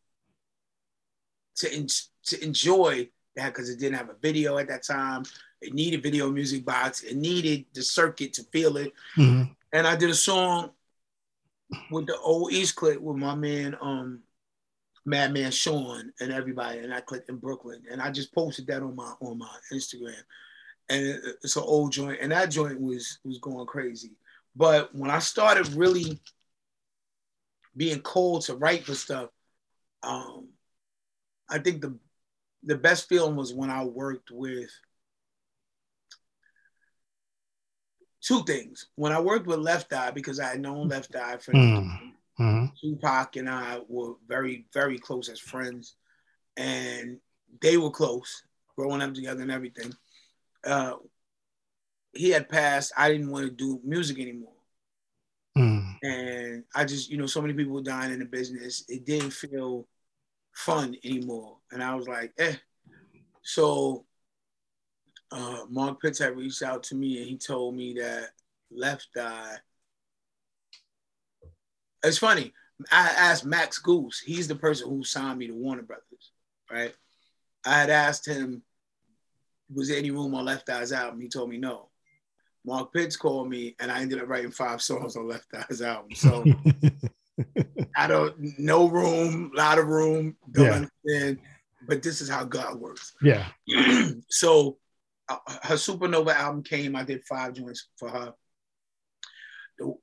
[1.57, 1.89] to in,
[2.27, 5.25] to enjoy that because it didn't have a video at that time.
[5.62, 7.03] It needed video music box.
[7.03, 8.92] It needed the circuit to feel it.
[9.16, 9.53] Mm-hmm.
[9.72, 10.70] And I did a song
[11.90, 14.22] with the old East Click with my man um
[15.05, 18.94] Madman Sean and everybody, and I clicked in Brooklyn, and I just posted that on
[18.94, 20.14] my on my Instagram,
[20.88, 24.12] and it, it's an old joint, and that joint was was going crazy.
[24.55, 26.20] But when I started really
[27.77, 29.31] being called to write for stuff,
[30.03, 30.48] um,
[31.48, 31.98] I think the
[32.62, 34.70] the best feeling was when I worked with
[38.23, 38.87] two things.
[38.95, 42.67] When I worked with Left Eye, because I had known Left Eye for mm-hmm.
[42.81, 45.97] Tupac and I were very, very close as friends,
[46.57, 47.19] and
[47.61, 48.45] they were close,
[48.77, 49.93] growing up together and everything.
[50.65, 50.95] Uh,
[52.13, 52.93] he had passed.
[52.97, 54.53] I didn't want to do music anymore.
[55.57, 55.97] Mm.
[56.03, 58.85] And I just, you know, so many people were dying in the business.
[58.89, 59.87] It didn't feel
[60.53, 61.57] fun anymore.
[61.71, 62.55] And I was like, eh.
[63.43, 64.05] So
[65.33, 68.31] uh, Mark Pitts had reached out to me and he told me that
[68.71, 69.57] Left Eye.
[72.05, 72.53] It's funny.
[72.90, 74.21] I asked Max Gousse.
[74.25, 76.33] He's the person who signed me to Warner Brothers,
[76.71, 76.92] right?
[77.64, 78.62] I had asked him,
[79.73, 81.21] was there any room on Left Eye's album?
[81.21, 81.88] He told me no.
[82.64, 86.14] Mark Pitts called me, and I ended up writing five songs on Left Eye's album.
[86.14, 86.45] So
[87.97, 90.73] I don't no room, a lot of room, don't yeah.
[90.73, 91.38] understand.
[91.88, 93.14] But this is how God works.
[93.23, 93.49] Yeah.
[94.29, 94.79] so
[95.62, 96.97] her Supernova album came.
[96.97, 98.35] I did five joints for her.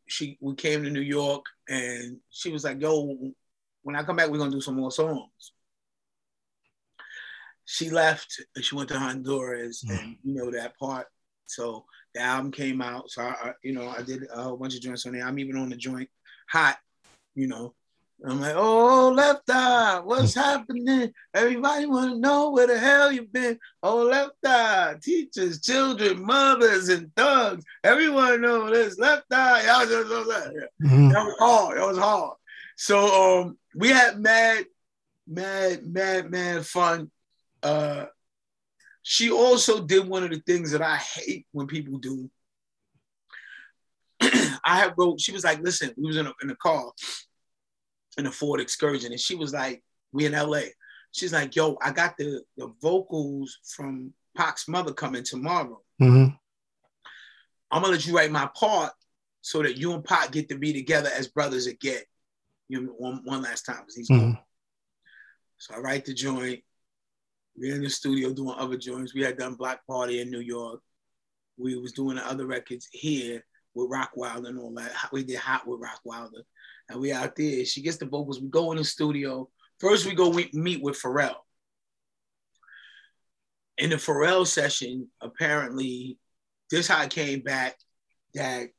[0.07, 3.17] She we came to New York and she was like, "Yo,
[3.83, 5.53] when I come back, we're gonna do some more songs."
[7.65, 9.97] She left and she went to Honduras, mm.
[9.97, 11.07] and you know that part.
[11.45, 13.09] So the album came out.
[13.09, 15.25] So I, I, you know, I did a whole bunch of joints on there.
[15.25, 16.09] I'm even on the joint
[16.49, 16.77] "Hot,"
[17.35, 17.73] you know,
[18.25, 21.13] I'm like, oh, left eye, what's happening?
[21.33, 23.57] Everybody want to know where the hell you been.
[23.81, 27.63] Oh, left eye, teachers, children, mothers, and thugs.
[27.83, 29.63] Everyone know this left eye.
[29.65, 30.69] Y'all just know that.
[30.83, 31.09] Mm-hmm.
[31.09, 31.77] That was hard.
[31.77, 32.37] That was hard.
[32.75, 34.65] So um, we had mad,
[35.25, 37.09] mad, mad, mad fun.
[37.63, 38.05] Uh,
[39.01, 42.29] she also did one of the things that I hate when people do.
[44.21, 45.21] I have wrote.
[45.21, 46.91] She was like, "Listen, we was in a, in a car."
[48.19, 50.61] In a Ford Excursion, and she was like, "We in LA."
[51.11, 55.81] She's like, "Yo, I got the the vocals from Pac's mother coming tomorrow.
[56.01, 56.35] Mm-hmm.
[57.71, 58.91] I'm gonna let you write my part
[59.41, 62.01] so that you and Pac get to be together as brothers again.
[62.67, 64.33] You know, one one last time because he's mm-hmm.
[64.33, 64.39] gone.
[65.57, 66.61] So I write the joint.
[67.57, 69.13] We're in the studio doing other joints.
[69.13, 70.81] We had done Black Party in New York.
[71.57, 74.91] We was doing the other records here with Rockwilder and all that.
[75.11, 76.43] We did Hot with Rockwilder
[76.89, 77.65] and we out there.
[77.65, 78.41] She gets the vocals.
[78.41, 79.49] We go in the studio.
[79.79, 81.35] First, we go we meet with Pharrell.
[83.77, 86.17] In the Pharrell session, apparently,
[86.69, 87.77] this how it came back
[88.33, 88.69] that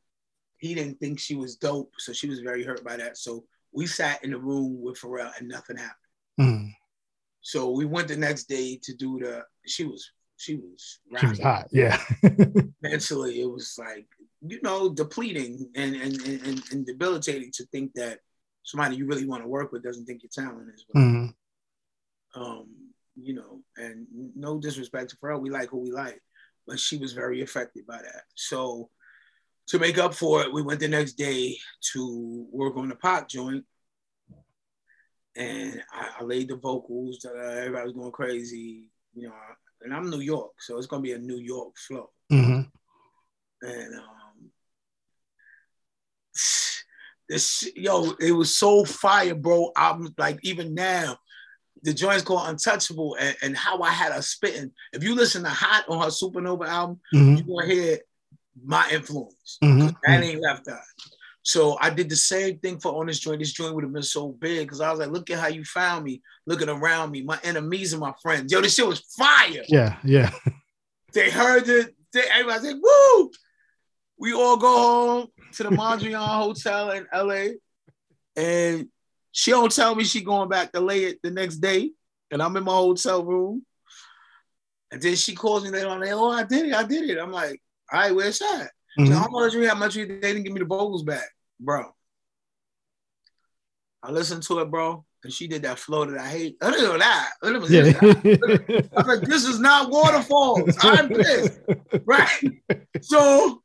[0.59, 3.17] he didn't think she was dope, so she was very hurt by that.
[3.17, 5.97] So we sat in the room with Pharrell, and nothing happened.
[6.41, 6.75] Mm.
[7.41, 9.45] So we went the next day to do the.
[9.67, 10.11] She was
[10.41, 11.99] she was she was hot, yeah.
[12.83, 14.07] Mentally, it was like
[14.43, 18.21] you know, depleting and, and, and, and debilitating to think that
[18.63, 20.85] somebody you really want to work with doesn't think your talent is.
[20.97, 22.41] Mm-hmm.
[22.41, 22.67] Um,
[23.17, 26.21] you know, and no disrespect to her, we like who we like,
[26.67, 28.23] but she was very affected by that.
[28.35, 28.89] So
[29.69, 31.59] to make up for it, we went the next day
[31.93, 33.65] to work on the Pac joint.
[35.37, 37.25] And I, I laid the vocals.
[37.25, 39.35] Uh, everybody was going crazy, you know.
[39.83, 42.11] And I'm New York, so it's gonna be a New York flow.
[42.31, 42.63] Mm-hmm.
[43.63, 44.51] And um,
[47.29, 49.73] this yo, it was so fire, bro.
[49.77, 51.17] I'm like even now,
[51.83, 54.73] the joint's called Untouchable, and, and how I had her spitting.
[54.93, 57.37] If you listen to Hot on her Supernova album, mm-hmm.
[57.37, 57.99] you're gonna hear
[58.63, 59.59] my influence.
[59.63, 59.89] Mm-hmm.
[60.05, 60.79] That ain't left eye.
[61.43, 63.41] So I did the same thing for on this joint.
[63.41, 65.65] This joint would have been so big because I was like, look at how you
[65.65, 68.53] found me, looking around me, my enemies and my friends.
[68.53, 69.63] Yo, this shit was fire.
[69.69, 70.31] Yeah, yeah.
[71.13, 71.97] They heard it.
[72.13, 73.31] They, everybody said, woo!
[74.17, 77.55] We all go home to the Mondrian Hotel in LA,
[78.37, 78.87] and
[79.33, 81.91] she don't tell me she going back to lay it the next day,
[82.31, 83.67] and I'm in my hotel room.
[84.93, 87.19] And then she calls me later on, like, oh, I did it, I did it.
[87.19, 87.61] I'm like,
[87.93, 88.71] all right, where's that?
[89.05, 89.13] Mm-hmm.
[89.13, 91.95] So how much you how much you they didn't give me the vocals back, bro.
[94.03, 95.05] I listened to it, bro.
[95.25, 96.57] and she did that flow that I hate.
[96.63, 97.31] I don't know that.
[97.43, 100.77] I was like, this is not waterfalls.
[100.83, 101.61] I'm pissed.
[102.07, 102.43] Right.
[103.03, 103.63] So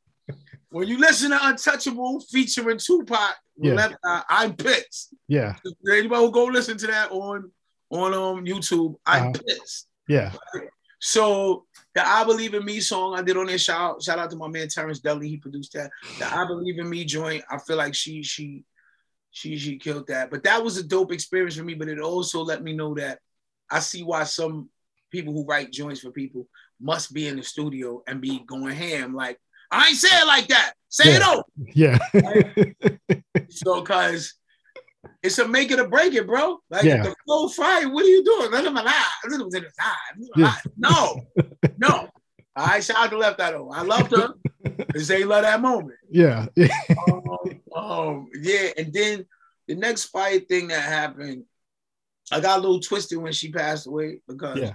[0.69, 3.89] when you listen to Untouchable featuring Tupac, yeah.
[4.03, 5.15] uh, I'm pissed.
[5.27, 5.55] Yeah.
[5.89, 7.51] Anybody who go listen to that on
[7.89, 9.41] on um YouTube, I'm uh-huh.
[9.47, 9.87] pissed.
[10.07, 10.33] Yeah.
[11.05, 14.31] So the I Believe in Me song I did on there, shout out, shout out
[14.31, 15.91] to my man Terrence Dudley, he produced that.
[16.17, 18.63] The I Believe in Me joint, I feel like she she
[19.29, 20.31] she she killed that.
[20.31, 21.75] But that was a dope experience for me.
[21.75, 23.19] But it also let me know that
[23.69, 24.67] I see why some
[25.11, 26.47] people who write joints for people
[26.81, 29.13] must be in the studio and be going ham.
[29.13, 29.39] Like,
[29.69, 30.73] I ain't say it like that.
[30.89, 31.17] Say yeah.
[31.17, 31.45] it out.
[31.75, 33.43] Yeah.
[33.51, 34.33] so cause
[35.23, 36.59] it's a make it or break it, bro.
[36.69, 37.03] Like yeah.
[37.03, 37.89] the flow fire.
[37.89, 38.51] What are you doing?
[38.51, 38.95] Let him alive.
[39.23, 39.49] Let him
[40.37, 40.61] alive.
[40.77, 41.21] No,
[41.77, 42.09] no.
[42.55, 44.33] I shot the left out of I loved her.
[44.93, 45.97] Cause they love that moment.
[46.09, 46.47] Yeah.
[47.11, 49.25] um, um, yeah, and then
[49.67, 51.43] the next fight thing that happened,
[52.31, 54.73] I got a little twisted when she passed away because yeah.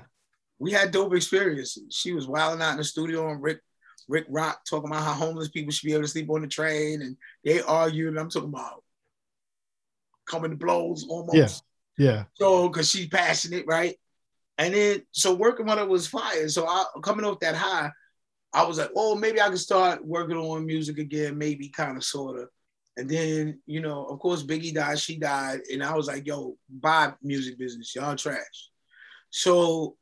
[0.58, 1.84] we had dope experiences.
[1.90, 3.60] She was wilding out in the studio and Rick
[4.08, 7.00] Rick Rock talking about how homeless people should be able to sleep on the train,
[7.00, 8.08] and they argued.
[8.08, 8.82] And I'm talking about
[10.30, 11.64] coming to blows almost.
[11.98, 12.06] Yeah.
[12.06, 12.24] Yeah.
[12.34, 13.96] So, because she's passionate, right?
[14.56, 16.48] And then, so working with her was fire.
[16.48, 17.90] So, I coming off that high,
[18.52, 22.04] I was like, oh, maybe I can start working on music again, maybe kind of,
[22.04, 22.48] sort of.
[22.96, 25.60] And then, you know, of course, Biggie died, she died.
[25.72, 28.70] And I was like, yo, bye music business, y'all trash.
[29.30, 29.96] So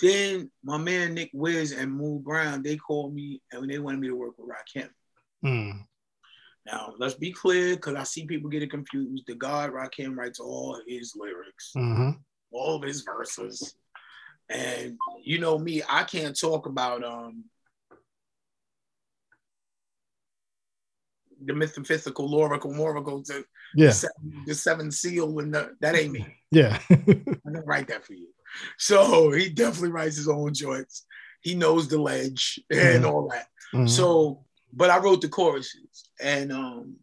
[0.00, 4.08] then my man Nick Wiz and Moo Brown, they called me and they wanted me
[4.08, 4.88] to work with Rakim.
[5.44, 5.86] Mm.
[6.66, 9.24] Now, let's be clear, because I see people getting confused.
[9.26, 12.10] The God Rakim writes all his lyrics, mm-hmm.
[12.52, 13.74] all of his verses.
[14.48, 17.44] And you know me, I can't talk about um
[21.44, 23.88] the mythophysical, lorical, morical, to yeah.
[23.88, 26.26] the, seven, the seven seal, and the, that ain't me.
[26.50, 26.78] Yeah.
[26.90, 28.28] I didn't write that for you.
[28.78, 31.04] So he definitely writes his own joints.
[31.40, 33.06] He knows the ledge and mm-hmm.
[33.06, 33.48] all that.
[33.74, 33.86] Mm-hmm.
[33.86, 34.44] So
[34.76, 36.96] but I wrote the choruses, and um,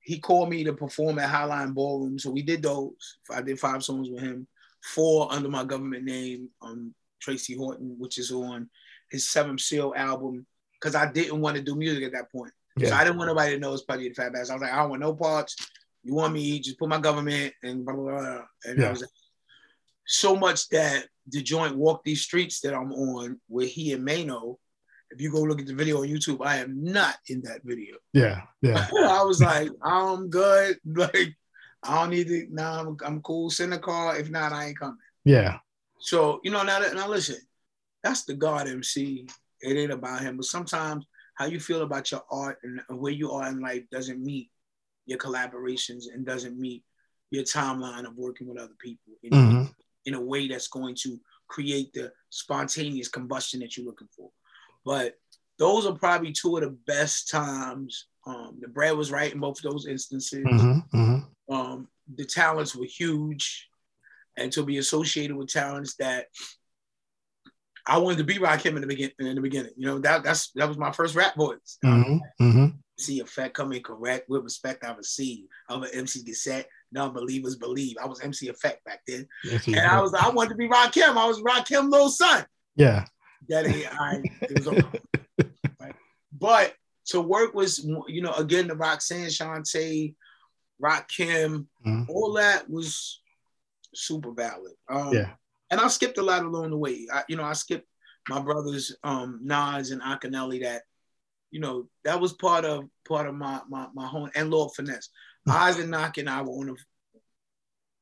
[0.00, 2.18] he called me to perform at Highline Ballroom.
[2.18, 3.18] So we did those.
[3.30, 4.46] I did five songs with him,
[4.82, 8.70] four under my government name, um, Tracy Horton, which is on
[9.10, 10.46] his Seventh Seal album.
[10.80, 12.52] Because I didn't want to do music at that point.
[12.76, 12.90] Yeah.
[12.90, 14.50] So I didn't want nobody to know it's Pudgee the Fatback.
[14.50, 15.56] I was like, I don't want no parts.
[16.04, 16.60] You want me?
[16.60, 18.42] Just put my government and blah blah blah.
[18.64, 18.86] And yeah.
[18.86, 19.10] I was like,
[20.06, 24.58] so much that the joint "Walk These Streets" that I'm on, where he and Maino
[25.10, 27.96] if you go look at the video on YouTube, I am not in that video.
[28.12, 28.86] Yeah, yeah.
[29.08, 30.78] I was like, I'm good.
[30.86, 31.36] Like,
[31.82, 32.46] I don't need to.
[32.50, 33.50] Now I'm, I'm cool.
[33.50, 34.10] Send a call.
[34.12, 34.96] If not, I ain't coming.
[35.24, 35.58] Yeah.
[35.98, 37.36] So you know now, that, now listen,
[38.02, 39.26] that's the God MC.
[39.60, 40.36] It ain't about him.
[40.36, 44.22] But sometimes how you feel about your art and where you are in life doesn't
[44.22, 44.50] meet
[45.06, 46.82] your collaborations and doesn't meet
[47.30, 49.64] your timeline of working with other people in, mm-hmm.
[50.04, 54.30] in a way that's going to create the spontaneous combustion that you're looking for.
[54.86, 55.14] But
[55.58, 58.06] those are probably two of the best times.
[58.26, 60.44] Um, the bread was right in both of those instances.
[60.44, 61.54] Mm-hmm, mm-hmm.
[61.54, 63.68] Um, the talents were huge,
[64.36, 66.26] and to be associated with talents that
[67.86, 69.14] I wanted to be Rakim in the beginning.
[69.18, 71.78] In the beginning, you know that that's that was my first rap voice.
[71.84, 72.66] Mm-hmm, mm-hmm.
[72.98, 74.84] See effect coming correct with respect.
[74.84, 76.68] I received other MCs get set.
[76.92, 77.96] Non-believers believe.
[78.00, 81.16] I was MC Effect back then, yes, and I was I wanted to be Rakim.
[81.16, 82.46] I was Rakim little son.
[82.76, 83.04] Yeah,
[83.48, 84.92] that I it was over.
[85.80, 85.94] right?
[86.32, 86.74] But
[87.06, 87.78] to work with
[88.08, 90.14] you know again the Roxanne Shante,
[90.82, 92.02] Rakim, mm-hmm.
[92.08, 93.20] all that was
[93.94, 94.72] super valid.
[94.88, 95.30] Um, yeah,
[95.70, 97.06] and I skipped a lot along the way.
[97.12, 97.86] I, you know, I skipped
[98.28, 100.62] my brothers um, Nas and Akinyele.
[100.62, 100.82] That
[101.50, 105.08] you know that was part of part of my my my home and Lord Finesse.
[105.48, 105.68] Mm-hmm.
[105.68, 106.76] Oz and Knock and I were on the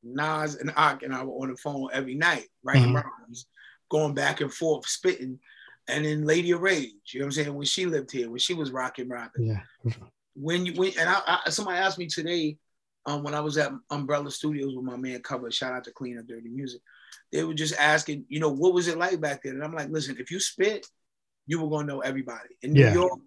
[0.03, 2.95] Nas and Ak and I were on the phone every night writing mm-hmm.
[2.95, 3.47] rhymes
[3.89, 5.39] going back and forth, spitting.
[5.87, 7.53] And then Lady of Rage, you know what I'm saying?
[7.53, 9.45] When she lived here, when she was rocking, rocking.
[9.45, 9.93] Yeah.
[10.33, 12.57] When you when and I, I somebody asked me today,
[13.05, 16.17] um, when I was at Umbrella Studios with my man Cover, shout out to Clean
[16.17, 16.81] Up Dirty Music.
[17.31, 19.53] They were just asking, you know, what was it like back then?
[19.53, 20.87] And I'm like, listen, if you spit,
[21.45, 22.49] you were gonna know everybody.
[22.63, 22.89] In yeah.
[22.89, 23.19] New York,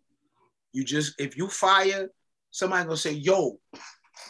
[0.73, 2.09] you just if you fire,
[2.51, 3.59] somebody gonna say, yo,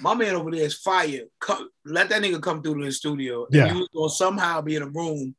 [0.01, 1.23] my man over there is fire.
[1.41, 3.47] Come, let that nigga come through to the studio.
[3.51, 3.67] Yeah.
[3.67, 5.35] And you will somehow be in a room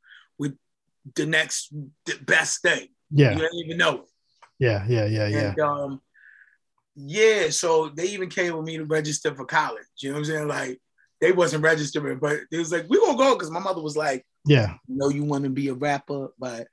[1.16, 1.74] the next
[2.06, 2.88] the best thing.
[3.12, 3.34] Yeah.
[3.34, 4.10] You don't even know it.
[4.60, 5.50] Yeah, yeah, yeah, yeah.
[5.50, 6.02] And, um,
[6.96, 9.86] yeah, so they even came with me to register for college.
[10.00, 10.48] You know what I'm saying?
[10.48, 10.82] Like
[11.22, 14.26] they wasn't registering, but it was like, we gonna go because my mother was like,
[14.46, 16.68] Yeah, you know, you want to be a rapper, but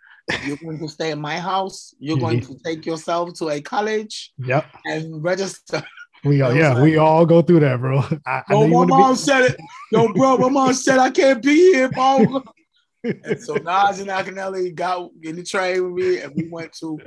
[0.44, 4.32] you're going to stay in my house, you're going to take yourself to a college
[4.38, 4.66] yep.
[4.84, 5.84] and register
[6.24, 7.98] We all, yeah, like, we all go through that, bro.
[8.26, 9.56] I, I my mom be- said it.
[9.92, 12.42] Yo, bro, my mom said I can't be here, bro.
[13.04, 16.98] and so Nas and Akinyele got in the train with me, and we went to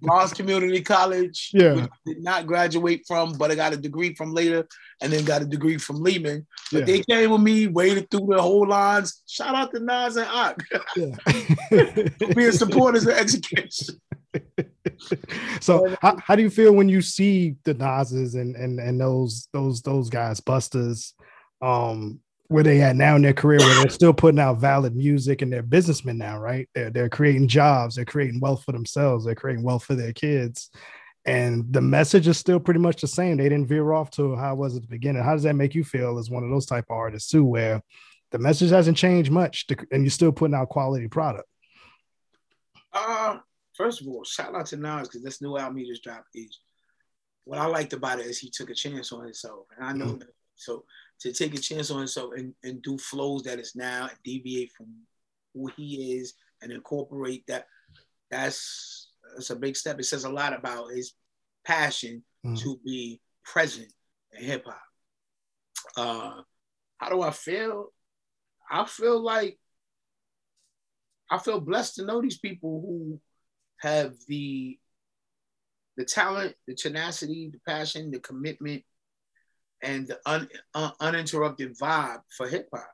[0.00, 1.50] Mars Community College.
[1.52, 4.66] Yeah, did not graduate from, but I got a degree from later,
[5.00, 6.46] and then got a degree from Lehman.
[6.72, 6.84] But yeah.
[6.86, 9.22] they came with me, waited through the whole lines.
[9.26, 10.60] Shout out to Nas and Ak.
[10.96, 12.08] Yeah.
[12.34, 14.00] being supporters of education.
[15.60, 19.48] so how, how do you feel when you see the Nas's and and and those
[19.52, 21.14] those those guys, Busters,
[21.62, 22.20] um,
[22.50, 25.52] where they at now in their career, where they're still putting out valid music and
[25.52, 26.68] they're businessmen now, right?
[26.74, 30.68] They're they're creating jobs, they're creating wealth for themselves, they're creating wealth for their kids.
[31.24, 33.36] And the message is still pretty much the same.
[33.36, 35.22] They didn't veer off to how it was at the beginning.
[35.22, 37.84] How does that make you feel as one of those type of artists too, where
[38.32, 41.48] the message hasn't changed much and you're still putting out quality product?
[42.92, 43.38] Uh,
[43.74, 46.58] first of all, shout out to Nas because this new album he just dropped is
[47.44, 49.66] what I liked about it is he took a chance on himself.
[49.76, 50.18] And I know mm-hmm.
[50.18, 50.34] that.
[50.56, 50.84] So
[51.20, 54.86] to take a chance on himself and, and do flows that is now deviate from
[55.54, 57.66] who he is and incorporate that
[58.30, 59.98] that's that's a big step.
[59.98, 61.14] It says a lot about his
[61.64, 62.58] passion mm.
[62.60, 63.92] to be present
[64.32, 64.82] in hip hop.
[65.96, 66.42] Uh,
[66.98, 67.92] how do I feel?
[68.70, 69.58] I feel like
[71.30, 73.20] I feel blessed to know these people who
[73.78, 74.78] have the
[75.96, 78.82] the talent, the tenacity, the passion, the commitment,
[79.82, 82.90] and the un, un, uninterrupted vibe for hip hop.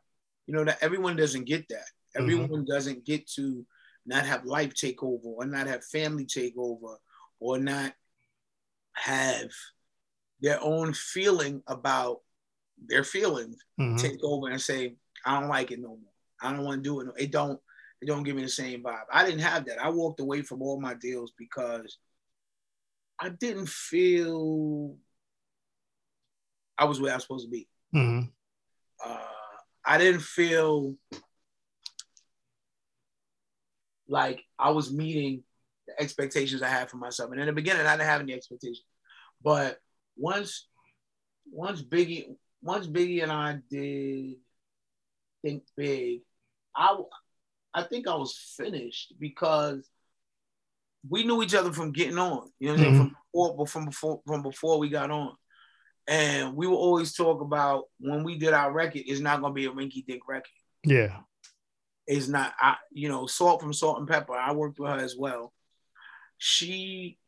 [0.46, 1.78] You know that everyone doesn't get that.
[1.78, 2.22] Mm-hmm.
[2.22, 2.72] Everyone mm-hmm.
[2.72, 3.66] doesn't get to
[4.04, 6.98] not have life take over, or not have family take over,
[7.40, 7.92] or not
[8.94, 9.50] have
[10.40, 12.20] their own feeling about
[12.84, 13.96] their feelings mm-hmm.
[13.96, 16.12] take over and say, "I don't like it no more.
[16.40, 17.06] I don't want to do it.
[17.06, 17.12] No.
[17.18, 17.60] It don't.
[18.00, 19.82] It don't give me the same vibe." I didn't have that.
[19.82, 21.98] I walked away from all my deals because
[23.18, 24.96] I didn't feel
[26.78, 27.68] I was where I was supposed to be.
[27.94, 28.28] Mm-hmm.
[29.04, 29.18] Uh,
[29.84, 30.94] I didn't feel
[34.08, 35.42] like I was meeting
[35.86, 37.30] the expectations I had for myself.
[37.30, 38.84] And in the beginning, I didn't have any expectations.
[39.42, 39.78] But
[40.16, 40.68] once,
[41.50, 44.36] once Biggie, once Biggie and I did
[45.42, 46.20] Think Big,
[46.74, 46.96] I,
[47.74, 49.88] I think I was finished because
[51.08, 52.50] we knew each other from getting on.
[52.58, 52.96] You know mm-hmm.
[52.96, 55.32] From before, from before, from before we got on.
[56.08, 59.66] And we will always talk about when we did our record, it's not gonna be
[59.66, 60.46] a rinky dink record.
[60.84, 61.18] Yeah.
[62.06, 64.30] It's not I you know, salt from Salt-N-Pepa.
[64.30, 65.52] I worked with her as well.
[66.38, 67.18] She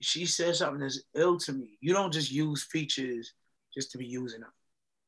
[0.00, 1.78] she said something that's ill to me.
[1.80, 3.32] You don't just use features
[3.74, 4.50] just to be using them.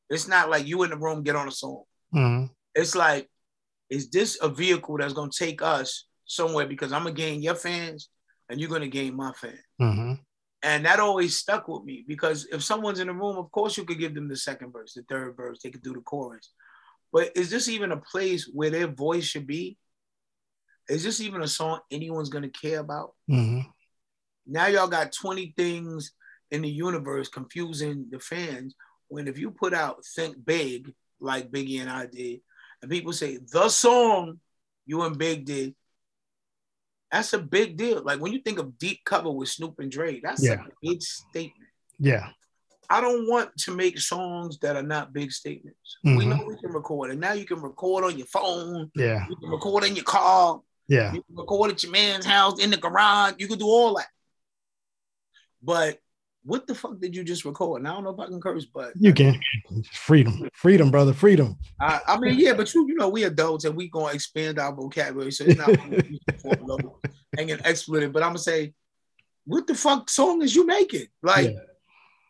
[0.09, 1.83] It's not like you in the room get on a song.
[2.13, 2.45] Mm-hmm.
[2.73, 3.29] It's like,
[3.89, 6.65] is this a vehicle that's gonna take us somewhere?
[6.65, 8.09] Because I'm gonna gain your fans
[8.49, 9.59] and you're gonna gain my fans.
[9.79, 10.13] Mm-hmm.
[10.61, 13.85] And that always stuck with me because if someone's in the room, of course you
[13.85, 16.51] could give them the second verse, the third verse, they could do the chorus.
[17.13, 19.77] But is this even a place where their voice should be?
[20.89, 23.13] Is this even a song anyone's gonna care about?
[23.29, 23.69] Mm-hmm.
[24.47, 26.11] Now y'all got 20 things
[26.51, 28.75] in the universe confusing the fans.
[29.07, 32.41] When if you put out Think Big, like Biggie and I did,
[32.81, 34.39] and people say the song
[34.85, 35.75] you and Big did,
[37.11, 38.03] that's a big deal.
[38.03, 40.53] Like when you think of deep cover with Snoop and Dre, that's yeah.
[40.65, 41.69] a big statement.
[41.99, 42.29] Yeah.
[42.89, 45.97] I don't want to make songs that are not big statements.
[46.05, 46.17] Mm-hmm.
[46.17, 48.89] We know we can record, and now you can record on your phone.
[48.95, 49.27] Yeah.
[49.29, 50.59] You can record in your car.
[50.87, 51.13] Yeah.
[51.13, 53.35] You can record at your man's house in the garage.
[53.37, 54.07] You can do all that.
[55.61, 55.99] But
[56.43, 57.81] what the fuck did you just record?
[57.81, 59.39] And I don't know if I can curse, but you can.
[59.91, 61.57] Freedom, freedom, brother, freedom.
[61.81, 64.73] I, I mean, yeah, but you, you know, we adults and we gonna expand our
[64.73, 65.75] vocabulary, so it's not
[67.37, 68.13] hanging expletive.
[68.13, 68.73] But I'm gonna say,
[69.45, 71.07] what the fuck song is you making?
[71.21, 71.59] Like, yeah.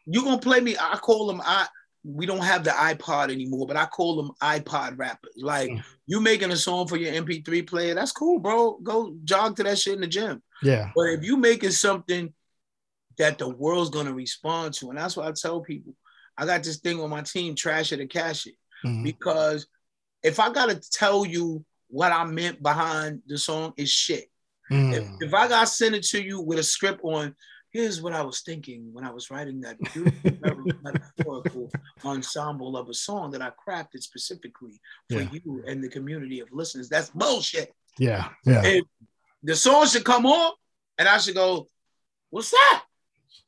[0.06, 0.76] you gonna play me?
[0.80, 1.42] I call them.
[1.44, 1.68] I
[2.04, 5.36] we don't have the iPod anymore, but I call them iPod rappers.
[5.38, 5.84] Like, mm.
[6.08, 7.94] you making a song for your MP3 player?
[7.94, 8.80] That's cool, bro.
[8.82, 10.42] Go jog to that shit in the gym.
[10.64, 10.92] Yeah.
[10.96, 12.34] But if you making something
[13.20, 14.90] that the world's gonna respond to.
[14.90, 15.94] And that's why I tell people,
[16.38, 18.56] I got this thing on my team, trash it or cash it.
[18.84, 19.04] Mm-hmm.
[19.04, 19.68] Because
[20.24, 24.26] if I gotta tell you what I meant behind the song is shit.
[24.72, 24.94] Mm.
[24.94, 27.36] If, if, I got sent it to you with a script on,
[27.72, 30.32] here's what I was thinking when I was writing that beautiful
[30.84, 31.72] metaphorical
[32.06, 35.30] ensemble of a song that I crafted specifically for yeah.
[35.32, 36.88] you and the community of listeners.
[36.88, 37.74] That's bullshit.
[37.98, 38.62] Yeah, yeah.
[38.64, 38.86] If
[39.42, 40.54] the song should come on,
[40.98, 41.68] and I should go,
[42.30, 42.84] "What's that?"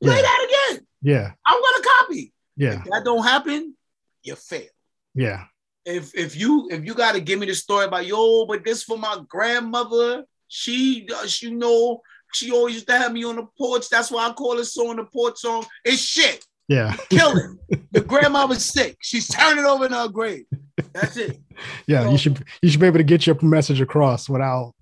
[0.02, 0.22] Play yeah.
[0.22, 0.86] that again.
[1.02, 1.32] Yeah.
[1.46, 2.32] I'm gonna copy.
[2.56, 2.80] Yeah.
[2.80, 3.74] If that don't happen,
[4.22, 4.68] you fail.
[5.14, 5.44] Yeah.
[5.84, 8.96] If if you if you gotta give me the story about yo, but this for
[8.96, 12.00] my grandmother, she uh, does you know
[12.32, 13.88] she always used to have me on the porch.
[13.88, 15.66] That's why I call it so on the porch song.
[15.84, 16.44] It's shit.
[16.68, 16.96] Yeah.
[17.10, 17.92] Kill it.
[17.92, 18.96] the grandma was sick.
[19.00, 20.46] She's turning over in her grave.
[20.92, 21.40] That's it.
[21.86, 24.74] Yeah, so, you should you should be able to get your message across without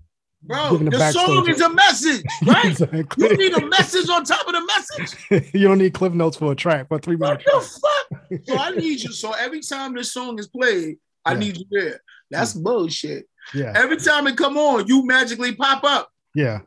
[0.43, 2.65] Bro, the, the song is a message, right?
[2.65, 3.29] exactly.
[3.29, 5.51] You need a message on top of the message.
[5.53, 7.43] you don't need cliff notes for a track, but three minutes.
[7.45, 7.63] What
[8.09, 8.41] the fuck?
[8.47, 9.11] so I need you.
[9.11, 11.39] So every time this song is played, I yeah.
[11.39, 12.01] need you there.
[12.31, 12.61] That's yeah.
[12.63, 13.29] bullshit.
[13.53, 13.73] Yeah.
[13.75, 16.09] Every time it come on, you magically pop up.
[16.33, 16.61] Yeah.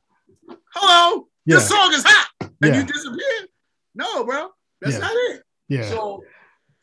[0.73, 1.57] Hello, yeah.
[1.57, 3.49] this song is hot, and you disappear.
[3.95, 4.51] No, bro,
[4.81, 5.43] that's not it.
[5.69, 5.89] Yeah.
[5.89, 6.23] So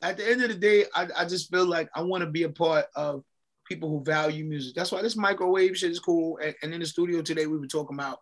[0.01, 2.43] at the end of the day, I, I just feel like I want to be
[2.43, 3.23] a part of
[3.71, 4.75] people who value music.
[4.75, 6.37] That's why this microwave shit is cool.
[6.43, 8.19] And, and in the studio today, we were talking about,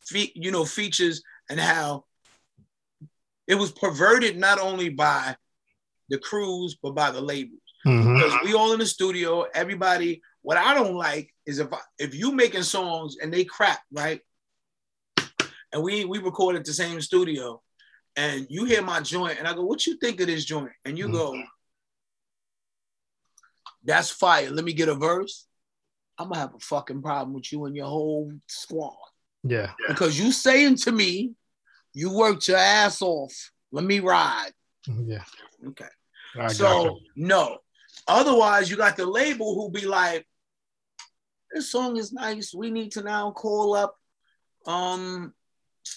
[0.00, 2.04] fe- you know, features and how
[3.46, 5.36] it was perverted not only by
[6.08, 7.60] the crews but by the labels.
[7.86, 8.14] Mm-hmm.
[8.14, 10.22] Because we all in the studio, everybody.
[10.40, 14.20] What I don't like is if I, if you making songs and they crap, right?
[15.72, 17.60] And we we recorded the same studio,
[18.16, 20.96] and you hear my joint, and I go, "What you think of this joint?" And
[20.96, 21.14] you mm-hmm.
[21.14, 21.42] go,
[23.86, 25.46] "That's fire." Let me get a verse.
[26.18, 28.96] I'm gonna have a fucking problem with you and your whole squad.
[29.42, 29.72] Yeah.
[29.88, 31.32] Because you saying to me,
[31.92, 33.52] you worked your ass off.
[33.72, 34.52] Let me ride.
[34.86, 35.24] Yeah.
[35.68, 35.88] Okay.
[36.48, 37.58] so no.
[38.08, 40.26] Otherwise, you got the label who be like,
[41.52, 42.54] "This song is nice.
[42.54, 43.96] We need to now call up
[44.66, 45.32] um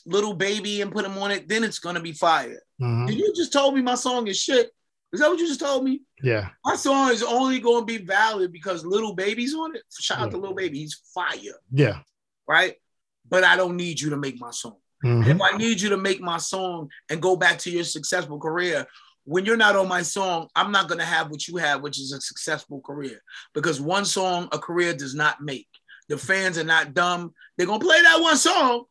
[0.06, 2.62] Lil Baby and put him on it, then it's gonna be fire.
[2.82, 3.10] Mm-hmm.
[3.10, 4.72] You just told me my song is shit.
[5.12, 6.02] Is that what you just told me?
[6.22, 6.50] Yeah.
[6.64, 9.84] My song is only gonna be valid because Lil Baby's on it.
[10.00, 10.26] Shout yeah.
[10.26, 11.36] out to Lil Baby, he's fire.
[11.72, 12.00] Yeah.
[12.48, 12.76] Right.
[13.28, 14.78] But I don't need you to make my song.
[15.04, 15.32] Mm-hmm.
[15.32, 18.86] If I need you to make my song and go back to your successful career,
[19.24, 22.12] when you're not on my song, I'm not gonna have what you have, which is
[22.12, 23.22] a successful career.
[23.54, 25.68] Because one song a career does not make.
[26.10, 27.34] The fans are not dumb.
[27.58, 28.86] They're gonna play that one song,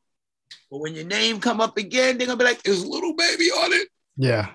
[0.71, 3.73] but when your name come up again, they're gonna be like, "Is Lil Baby on
[3.73, 4.51] it?" Yeah.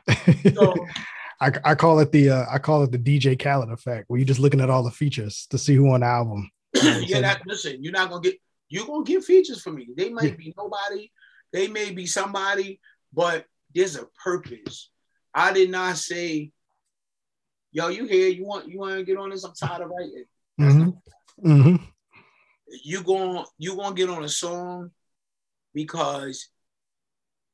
[0.55, 0.73] So,
[1.43, 4.25] I, I call it the uh, I call it the DJ Khaled effect, where you're
[4.25, 6.49] just looking at all the features to see who on the album.
[6.73, 8.39] yeah, that listen, you're not gonna get
[8.69, 9.89] you're gonna get features for me.
[9.95, 10.35] They might yeah.
[10.37, 11.11] be nobody,
[11.51, 12.79] they may be somebody,
[13.11, 14.89] but there's a purpose.
[15.33, 16.51] I did not say,
[17.73, 18.29] yo, you here?
[18.29, 19.43] You want you want to get on this?
[19.43, 20.25] I'm tired of writing.
[20.61, 21.51] Mm-hmm.
[21.51, 21.83] Mm-hmm.
[22.85, 24.91] You going you gonna get on a song
[25.73, 26.47] because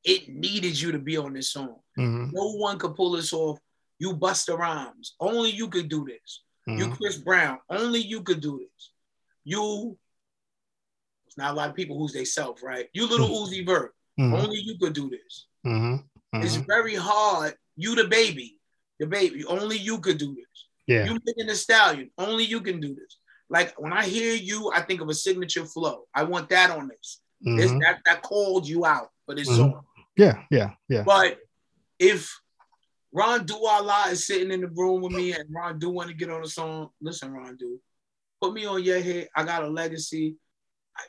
[0.04, 1.78] it needed you to be on this song.
[1.98, 2.30] Mm-hmm.
[2.34, 3.58] No one could pull this off.
[4.00, 6.42] You Busta Rhymes, only you could do this.
[6.68, 6.80] Mm-hmm.
[6.80, 8.92] You Chris Brown, only you could do this.
[9.44, 9.98] You,
[11.28, 12.88] it's not a lot of people who's they self, right?
[12.94, 13.54] You little mm-hmm.
[13.54, 14.34] Uzi Vert, mm-hmm.
[14.34, 15.48] only you could do this.
[15.66, 16.44] Mm-hmm.
[16.44, 17.56] It's very hard.
[17.76, 18.54] You DaBaby,
[19.00, 20.46] the baby, only you could do this.
[20.88, 21.06] Yeah.
[21.06, 23.18] You Megan Thee Stallion, only you can do this.
[23.50, 26.04] Like when I hear you, I think of a signature flow.
[26.14, 27.22] I want that on this.
[27.46, 27.80] Mm-hmm.
[27.80, 29.72] That that called you out for this mm-hmm.
[29.72, 29.82] song.
[30.18, 31.04] Yeah, yeah, yeah.
[31.04, 31.40] But
[31.98, 32.38] if
[33.12, 36.16] Ron Do Allah is sitting in the room with me and Ron Do want to
[36.16, 37.80] get on a song, listen, Ron Do,
[38.42, 39.30] put me on your head.
[39.36, 40.36] I got a legacy.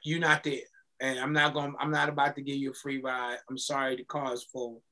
[0.03, 0.61] You're not there.
[1.01, 3.39] And I'm not going I'm not about to give you a free ride.
[3.49, 4.83] I'm sorry the car's full.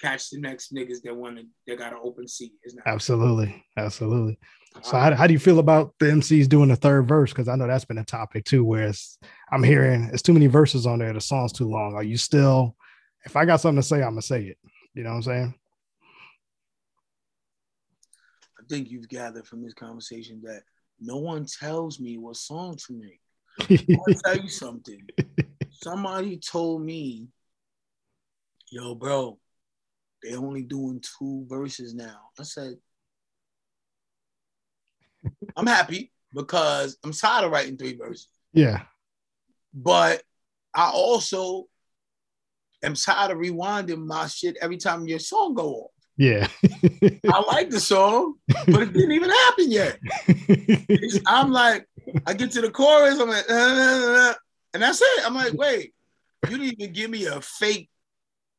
[0.00, 2.52] Catch the next niggas that want to they got an open seat.
[2.62, 4.38] Is not absolutely, absolutely.
[4.82, 5.10] So uh-huh.
[5.10, 7.32] how, how do you feel about the MCs doing the third verse?
[7.32, 9.18] Because I know that's been a topic too, where it's,
[9.50, 11.12] I'm hearing it's too many verses on there.
[11.12, 11.94] The song's too long.
[11.94, 12.76] Are you still,
[13.24, 14.58] if I got something to say, I'm gonna say it.
[14.94, 15.54] You know what I'm saying?
[18.57, 20.62] I think you've gathered from this conversation that
[21.00, 23.20] no one tells me what song to make.
[23.98, 25.06] I'll tell you something.
[25.70, 27.28] Somebody told me,
[28.70, 29.38] yo, bro,
[30.22, 32.30] they only doing two verses now.
[32.38, 32.74] I said,
[35.56, 38.28] I'm happy because I'm tired of writing three verses.
[38.52, 38.82] Yeah.
[39.74, 40.22] But
[40.74, 41.66] I also
[42.82, 45.90] am tired of rewinding my shit every time your song go off.
[46.18, 46.48] Yeah.
[47.32, 49.98] I like the song, but it didn't even happen yet.
[51.26, 51.86] I'm like,
[52.26, 54.34] I get to the chorus, I'm like, uh,
[54.74, 55.24] and that's it.
[55.24, 55.94] I'm like, wait,
[56.48, 57.88] you didn't even give me a fake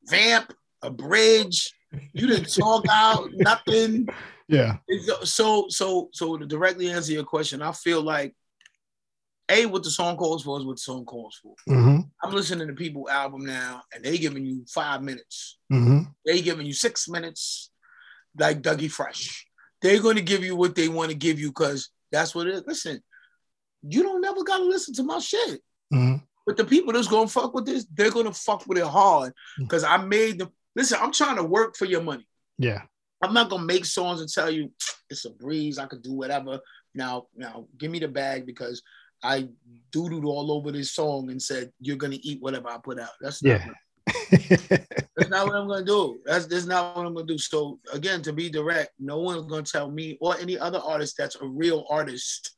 [0.06, 1.74] vamp, a bridge.
[2.14, 4.08] You didn't talk out nothing.
[4.48, 4.78] Yeah.
[5.24, 8.36] So so so to directly answer your question, I feel like
[9.50, 11.56] a what the song calls for is what the song calls for.
[11.68, 12.02] Mm-hmm.
[12.24, 15.58] I'm listening to people album now, and they giving you five minutes.
[15.72, 16.02] Mm-hmm.
[16.26, 17.72] They giving you six minutes,
[18.38, 19.48] like Dougie Fresh.
[19.82, 22.54] They're going to give you what they want to give you because that's what it
[22.54, 22.64] is.
[22.68, 23.02] Listen,
[23.82, 25.62] you don't never got to listen to my shit.
[25.94, 26.18] Mm-hmm.
[26.46, 29.84] But the people that's gonna fuck with this, they're gonna fuck with it hard because
[29.84, 29.92] mm.
[29.92, 30.50] I made them.
[30.76, 32.28] Listen, I'm trying to work for your money.
[32.58, 32.82] Yeah.
[33.24, 34.72] I'm not gonna make songs and tell you
[35.12, 35.78] it's a breeze.
[35.78, 36.60] I could do whatever.
[36.96, 38.82] Now, now, give me the bag because
[39.24, 39.50] I
[39.92, 43.10] doodled all over this song and said you're gonna eat whatever I put out.
[43.22, 43.66] That's yeah.
[44.08, 46.20] that's not what I'm gonna do.
[46.26, 47.38] That's that's not what I'm gonna do.
[47.38, 51.36] So again, to be direct, no one's gonna tell me or any other artist that's
[51.36, 52.56] a real artist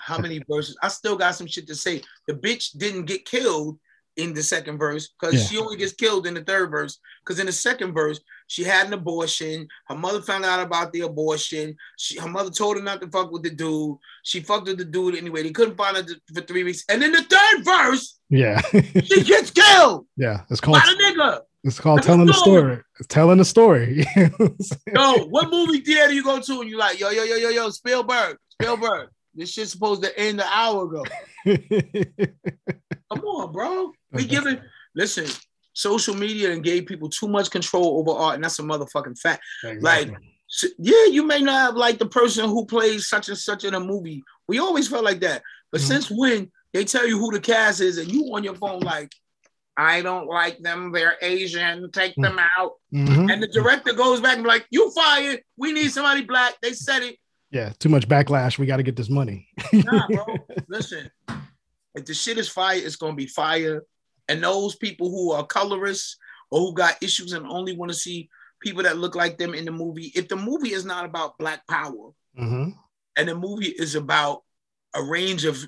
[0.00, 0.76] how many verses.
[0.82, 2.02] I still got some shit to say.
[2.26, 3.78] The bitch didn't get killed
[4.20, 5.46] in the second verse because yeah.
[5.46, 6.98] she only gets killed in the third verse.
[7.24, 9.68] Because in the second verse, she had an abortion.
[9.86, 11.76] Her mother found out about the abortion.
[11.96, 13.96] She, her mother told her not to fuck with the dude.
[14.22, 15.42] She fucked with the dude anyway.
[15.42, 16.04] They couldn't find her
[16.34, 16.84] for three weeks.
[16.88, 18.60] And in the third verse, yeah,
[19.04, 20.06] she gets killed.
[20.16, 21.40] Yeah, it's called by a nigga.
[21.62, 22.78] It's called That's telling the story.
[22.98, 24.06] It's telling the story.
[24.16, 27.70] yo, what movie theater you go to and you like, yo, yo, yo, yo, yo,
[27.70, 29.10] Spielberg, Spielberg.
[29.34, 31.04] This shit's supposed to end an hour ago.
[31.46, 33.92] Come on, bro.
[34.12, 34.60] We giving
[34.94, 35.26] listen,
[35.72, 39.42] social media and gave people too much control over art, and that's a motherfucking fact.
[39.64, 40.12] Exactly.
[40.12, 40.20] Like,
[40.78, 43.80] yeah, you may not have like the person who plays such and such in a
[43.80, 44.22] movie.
[44.48, 45.42] We always felt like that.
[45.70, 45.88] But mm-hmm.
[45.88, 49.12] since when they tell you who the cast is, and you on your phone like,
[49.76, 50.92] I don't like them.
[50.92, 51.90] They're Asian.
[51.92, 52.62] Take them mm-hmm.
[52.62, 52.72] out.
[52.92, 53.30] Mm-hmm.
[53.30, 55.42] And the director goes back and be like, "You fired.
[55.56, 57.16] We need somebody black." They said it.
[57.50, 58.58] Yeah, too much backlash.
[58.58, 59.48] We got to get this money.
[59.72, 60.26] nah, bro.
[60.68, 61.10] Listen,
[61.94, 63.84] if the shit is fire, it's gonna be fire.
[64.30, 66.16] And those people who are colorists
[66.52, 68.30] or who got issues and only want to see
[68.62, 71.66] people that look like them in the movie, if the movie is not about black
[71.66, 72.70] power mm-hmm.
[73.16, 74.42] and the movie is about
[74.94, 75.58] a range of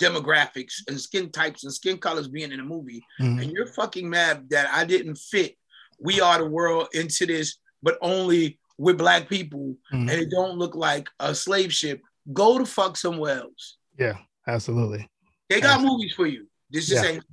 [0.00, 3.40] demographics and skin types and skin colors being in a movie, mm-hmm.
[3.40, 5.56] and you're fucking mad that I didn't fit
[5.98, 10.08] We Are the World into this, but only with black people mm-hmm.
[10.08, 12.00] and it don't look like a slave ship,
[12.32, 13.76] go to fuck somewhere else.
[13.98, 15.10] Yeah, absolutely.
[15.50, 15.96] They got absolutely.
[15.96, 16.46] movies for you.
[16.70, 17.12] This just yeah.
[17.12, 17.24] ain't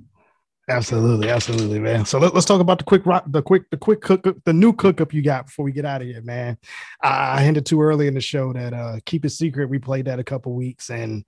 [0.70, 2.06] Absolutely, absolutely, man.
[2.06, 4.72] So let, us talk about the quick rock, the quick, the quick cook, the new
[4.72, 6.60] cook up you got before we get out of here, man.
[7.02, 9.68] I, I hinted too early in the show that uh keep it secret.
[9.68, 11.26] We played that a couple weeks, and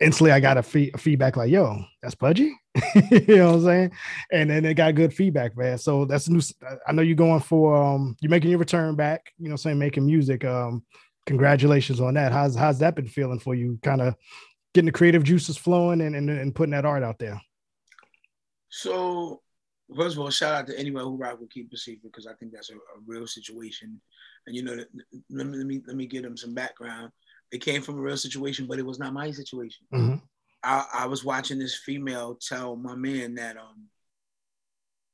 [0.00, 2.52] instantly I got a, fee- feedback like, "Yo, that's Pudgee,"
[3.10, 3.92] you know what I'm saying?
[4.30, 5.76] And then it got good feedback, man.
[5.76, 6.40] So that's new.
[6.86, 9.32] I know you're going for um, you're making your return back.
[9.38, 10.44] You know, what I'm saying making music.
[10.44, 10.84] Um,
[11.26, 12.30] congratulations on that.
[12.30, 13.80] How's how's that been feeling for you?
[13.82, 14.14] Kind of
[14.74, 17.40] getting the creative juices flowing and, and and putting that art out there.
[18.70, 19.42] So
[19.96, 22.34] first of all, shout out to anyone who rock with Keep a Secret because I
[22.34, 24.00] think that's a, a, real situation.
[24.46, 24.76] And you know,
[25.30, 27.10] let me let me let me give them some background.
[27.52, 29.86] It came from a real situation, but it was not my situation.
[29.92, 30.16] Mm-hmm.
[30.62, 33.88] I, I was watching this female tell my man that um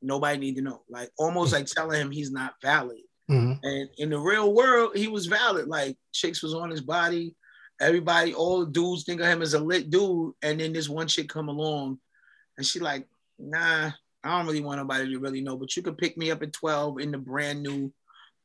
[0.03, 2.99] nobody need to know, like almost like telling him he's not valid.
[3.31, 3.65] Mm-hmm.
[3.65, 5.67] And in the real world, he was valid.
[5.67, 7.35] Like chicks was on his body.
[7.81, 10.33] Everybody, all dudes think of him as a lit dude.
[10.43, 11.99] And then this one chick come along
[12.57, 13.07] and she like,
[13.39, 13.91] nah,
[14.25, 16.53] I don't really want nobody to really know, but you could pick me up at
[16.53, 17.93] 12 in the brand new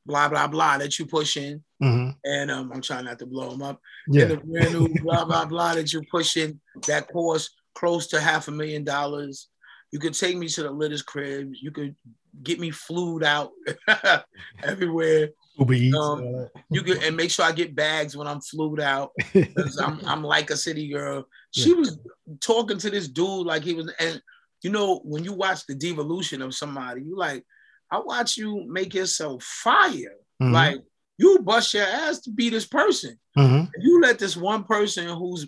[0.05, 1.63] blah blah blah that you pushing.
[1.81, 2.11] Mm-hmm.
[2.23, 3.79] And um, I'm trying not to blow them up.
[4.07, 4.23] Yeah.
[4.23, 8.47] In the brand new blah blah blah that you're pushing that costs close to half
[8.47, 9.47] a million dollars.
[9.91, 11.51] You could take me to the litters crib.
[11.59, 11.95] You could
[12.43, 13.51] get me flued out
[14.63, 15.29] everywhere.
[15.59, 19.11] Um, you could and make sure I get bags when I'm flued out.
[19.35, 21.25] I'm I'm like a city girl.
[21.51, 21.75] She yeah.
[21.75, 21.99] was
[22.39, 24.21] talking to this dude like he was and
[24.61, 27.43] you know, when you watch the devolution of somebody, you like,
[27.91, 30.15] I watch you make yourself fire.
[30.41, 30.53] Mm-hmm.
[30.53, 30.81] Like
[31.17, 33.19] you bust your ass to be this person.
[33.37, 33.65] Mm-hmm.
[33.79, 35.47] You let this one person who's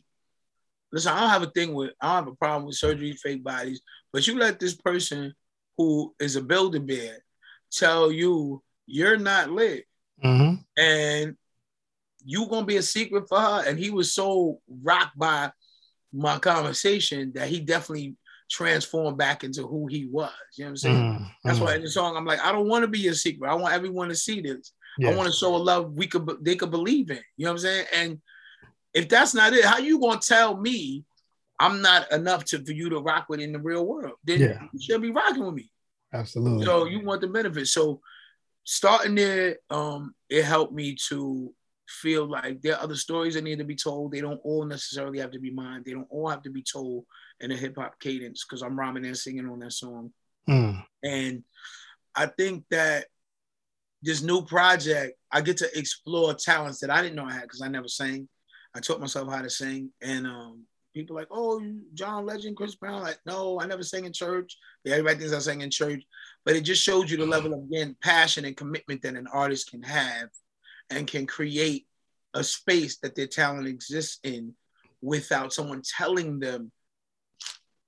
[0.91, 3.43] listen, I don't have a thing with I don't have a problem with surgery, fake
[3.43, 5.33] bodies, but you let this person
[5.77, 7.17] who is a Build-A-Bear
[7.71, 9.85] tell you you're not lit.
[10.23, 10.61] Mm-hmm.
[10.77, 11.35] And
[12.25, 13.63] you gonna be a secret for her.
[13.65, 15.51] And he was so rocked by
[16.11, 18.15] my conversation that he definitely
[18.53, 20.31] transform back into who he was.
[20.55, 20.95] You know what I'm saying?
[20.95, 23.49] Mm, That's why in the song I'm like, I don't want to be a secret.
[23.49, 24.73] I want everyone to see this.
[24.99, 25.09] Yeah.
[25.09, 27.19] I want to show a love we could they could believe in.
[27.35, 27.85] You know what I'm saying?
[27.93, 28.21] And
[28.93, 31.03] if that's not it, how you gonna tell me
[31.59, 34.17] I'm not enough to for you to rock with in the real world?
[34.23, 34.59] Then yeah.
[34.71, 35.71] you should be rocking with me.
[36.13, 36.63] Absolutely.
[36.63, 37.67] So you want the benefit.
[37.69, 38.01] So
[38.63, 41.51] starting there, um, it helped me to
[41.89, 44.11] feel like there are other stories that need to be told.
[44.11, 45.81] They don't all necessarily have to be mine.
[45.83, 47.05] They don't all have to be told
[47.43, 50.11] in a hip hop cadence because I'm rhyming and singing on that song.
[50.49, 50.83] Mm.
[51.03, 51.43] And
[52.15, 53.07] I think that
[54.01, 57.61] this new project, I get to explore talents that I didn't know I had because
[57.61, 58.27] I never sang.
[58.73, 60.63] I taught myself how to sing, and um,
[60.95, 61.61] people like, "Oh,
[61.93, 64.57] John Legend, Chris Brown." Like, no, I never sang in church.
[64.83, 66.03] Yeah, everybody thinks I sang in church,
[66.43, 69.69] but it just shows you the level of again passion and commitment that an artist
[69.69, 70.29] can have,
[70.89, 71.85] and can create
[72.33, 74.55] a space that their talent exists in
[75.01, 76.71] without someone telling them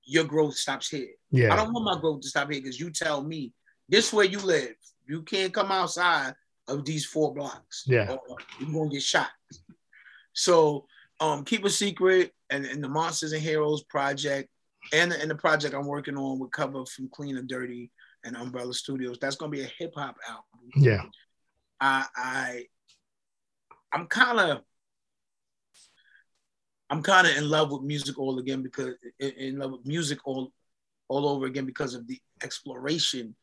[0.06, 1.10] your growth stops here.
[1.30, 1.52] Yeah.
[1.52, 3.52] I don't want my growth to stop here because you tell me
[3.88, 4.74] this where you live.
[5.06, 6.34] You can't come outside
[6.68, 7.84] of these four blocks.
[7.86, 8.16] Yeah.
[8.58, 9.30] you're gonna get shot.
[10.32, 10.86] So
[11.20, 14.48] um keep a secret and, and the Monsters and Heroes project
[14.92, 17.90] and and the project I'm working on with cover from Clean and Dirty
[18.24, 19.18] and Umbrella Studios.
[19.20, 20.70] That's gonna be a hip hop album.
[20.76, 21.02] Yeah.
[21.80, 22.64] I I
[23.92, 24.60] I'm kind of
[26.90, 30.52] I'm kind of in love with music all again because in love with music all
[31.08, 33.34] all over again because of the exploration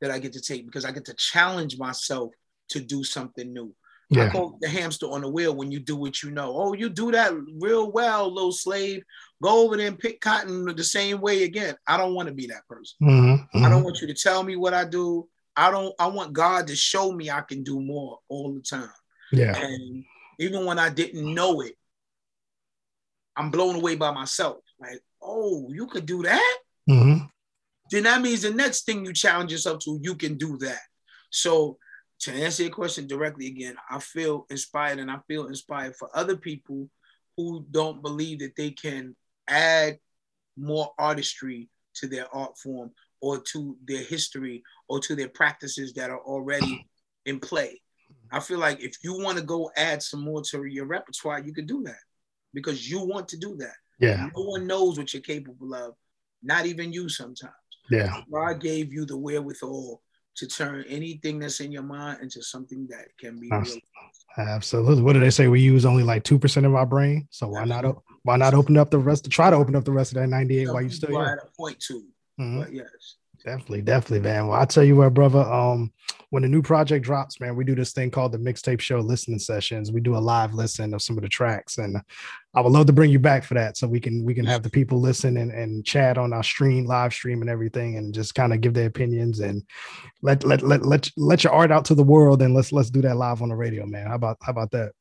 [0.00, 2.32] that I get to take because I get to challenge myself
[2.70, 3.74] to do something new.
[4.08, 4.24] Yeah.
[4.24, 6.52] I call the hamster on the wheel when you do what you know.
[6.56, 9.04] Oh, you do that real well, little slave.
[9.40, 11.76] Go over there and pick cotton the same way again.
[11.86, 12.96] I don't want to be that person.
[13.00, 13.64] Mm-hmm, mm-hmm.
[13.64, 15.28] I don't want you to tell me what I do.
[15.56, 15.94] I don't.
[15.98, 18.90] I want God to show me I can do more all the time.
[19.30, 19.56] Yeah.
[19.56, 20.04] And
[20.40, 21.76] even when I didn't know it,
[23.36, 24.58] I'm blown away by myself.
[24.80, 26.58] Like, oh, you could do that.
[26.88, 27.24] Mm-hmm.
[27.90, 30.80] Then that means the next thing you challenge yourself to, you can do that.
[31.30, 31.78] So
[32.20, 36.36] to answer your question directly again, I feel inspired and I feel inspired for other
[36.36, 36.88] people
[37.36, 39.16] who don't believe that they can
[39.48, 39.98] add
[40.56, 46.10] more artistry to their art form or to their history or to their practices that
[46.10, 46.86] are already
[47.26, 47.80] in play.
[48.30, 51.52] I feel like if you want to go add some more to your repertoire, you
[51.52, 51.98] can do that
[52.54, 53.76] because you want to do that.
[53.98, 54.28] Yeah.
[54.36, 55.94] No one knows what you're capable of,
[56.42, 57.52] not even you sometimes.
[57.90, 58.22] Yeah.
[58.32, 60.02] God gave you the wherewithal
[60.36, 63.88] to turn anything that's in your mind into something that can be Absolutely.
[64.38, 65.02] Absolutely.
[65.02, 65.48] What do they say?
[65.48, 67.26] We use only like two percent of our brain.
[67.30, 67.84] So why not
[68.22, 70.28] why not open up the rest to try to open up the rest of that
[70.28, 71.38] 98 while you still here?
[71.42, 72.04] At a point 2
[72.40, 72.60] mm-hmm.
[72.60, 73.16] But yes.
[73.44, 74.48] Definitely, definitely, man.
[74.48, 75.40] Well, I tell you what, brother.
[75.40, 75.92] Um,
[76.28, 79.38] when the new project drops, man, we do this thing called the mixtape show listening
[79.38, 79.90] sessions.
[79.90, 81.96] We do a live listen of some of the tracks, and
[82.54, 84.62] I would love to bring you back for that, so we can we can have
[84.62, 88.34] the people listen and, and chat on our stream, live stream, and everything, and just
[88.34, 89.62] kind of give their opinions and
[90.20, 93.00] let let let let let your art out to the world, and let's let's do
[93.02, 94.06] that live on the radio, man.
[94.06, 94.92] How about how about that?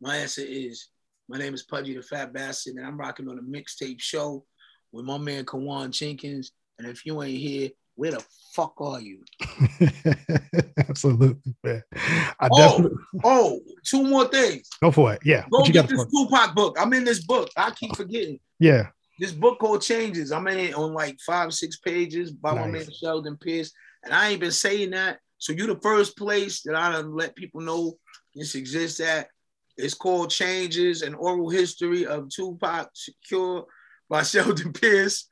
[0.00, 0.88] My answer is
[1.28, 4.44] my name is Pudgee Tha Phat Bastard, and I'm rocking on a mixtape show
[4.90, 8.24] with my man Kawon Jenkins and if you ain't here, where the
[8.54, 9.24] fuck are you?
[10.78, 11.82] Absolutely, man.
[11.92, 12.98] I oh, definitely...
[13.24, 14.68] oh, two more things.
[14.80, 15.20] Go for it.
[15.24, 15.46] Yeah.
[15.50, 16.76] Go get this Tupac book.
[16.78, 17.50] I'm in this book.
[17.56, 17.96] I keep oh.
[17.96, 18.38] forgetting.
[18.60, 18.90] Yeah.
[19.18, 20.30] This book called Changes.
[20.30, 22.60] I'm in it on like five, six pages by nice.
[22.60, 23.72] my man Sheldon Pierce.
[24.04, 25.18] And I ain't been saying that.
[25.38, 27.98] So you're the first place that I done let people know
[28.34, 29.28] this exists at.
[29.76, 33.64] It's called Changes, an oral history of Tupac Shakur
[34.08, 35.28] by Sheldon Pierce.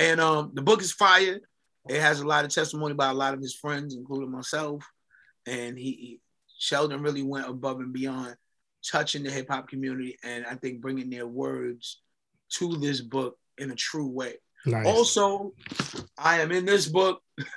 [0.00, 1.40] And um, the book is fire.
[1.88, 4.82] It has a lot of testimony by a lot of his friends, including myself.
[5.46, 6.20] And he, he
[6.58, 8.34] Sheldon really went above and beyond
[8.82, 12.00] touching the hip hop community and I think bringing their words
[12.54, 14.36] to this book in a true way.
[14.64, 14.86] Nice.
[14.86, 15.52] Also,
[16.18, 17.22] I am in this book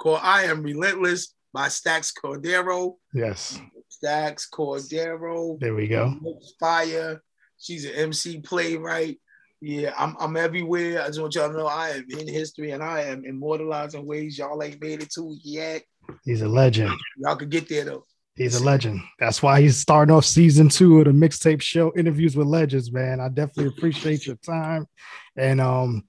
[0.00, 2.96] called I Am Relentless by Stax Cordero.
[3.14, 3.58] Yes.
[3.90, 5.58] Stax Cordero.
[5.60, 6.14] There we go.
[6.60, 7.22] Fire.
[7.58, 9.18] She's an MC playwright.
[9.66, 11.02] Yeah, I'm I'm everywhere.
[11.02, 14.04] I just want y'all to know I am in history and I am immortalized in
[14.04, 15.82] ways y'all ain't made it to yet.
[16.22, 16.92] He's a legend.
[17.16, 18.04] Y'all could get there though.
[18.36, 19.00] He's a legend.
[19.18, 23.20] That's why he's starting off season two of the mixtape show interviews with legends, man.
[23.20, 24.84] I definitely appreciate your time.
[25.34, 26.04] And um,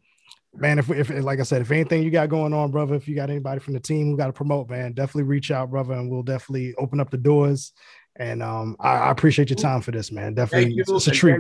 [0.53, 3.15] man, if, if like I said, if anything you got going on, brother, if you
[3.15, 6.11] got anybody from the team who got to promote, man, definitely reach out, brother, and
[6.11, 7.71] we'll definitely open up the doors.
[8.17, 10.33] And um, I, I appreciate your time for this, man.
[10.33, 11.39] Definitely, it's, it's, a treat.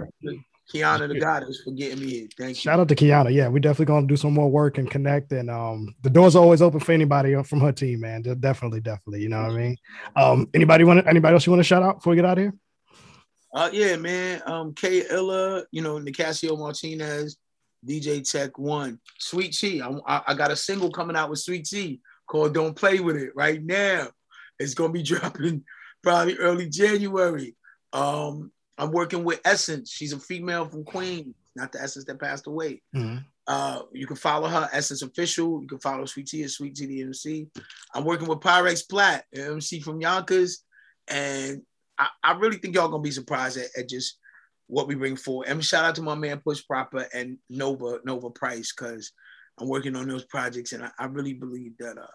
[0.73, 2.27] Kiana the goddess for getting me here.
[2.37, 2.55] Thank you.
[2.55, 3.31] Shout out to Kiana.
[3.31, 5.31] Yeah, we definitely gonna do some more work and connect.
[5.31, 8.23] And um, the doors are always open for anybody from her team, man.
[8.23, 9.21] Definitely, definitely.
[9.21, 9.77] You know what I mean?
[10.15, 12.43] Um, anybody want anybody else you want to shout out before we get out of
[12.43, 12.53] here?
[13.53, 14.41] Uh, yeah, man.
[14.45, 17.37] Um, K you know, Nicasio Martinez,
[17.87, 19.81] DJ Tech One, Sweet Tea.
[19.81, 23.31] I, I got a single coming out with Sweet Tea called "Don't Play with It"
[23.35, 24.07] right now.
[24.59, 25.63] It's gonna be dropping
[26.01, 27.55] probably early January.
[27.93, 29.91] Um, I'm working with Essence.
[29.91, 32.81] She's a female from Queens, not the Essence that passed away.
[32.95, 33.17] Mm-hmm.
[33.47, 35.61] Uh, you can follow her, Essence Official.
[35.61, 37.47] You can follow Sweet Tea at Sweet Tea the MC.
[37.93, 40.63] I'm working with Pyrex Platt, MC from Yonkers.
[41.07, 41.61] And
[41.97, 44.17] I, I really think y'all gonna be surprised at, at, just
[44.67, 45.47] what we bring forward.
[45.47, 49.11] And shout out to my man Push Proper and Nova, Nova Price, because
[49.59, 52.07] I'm working on those projects and I, I really believe that uh,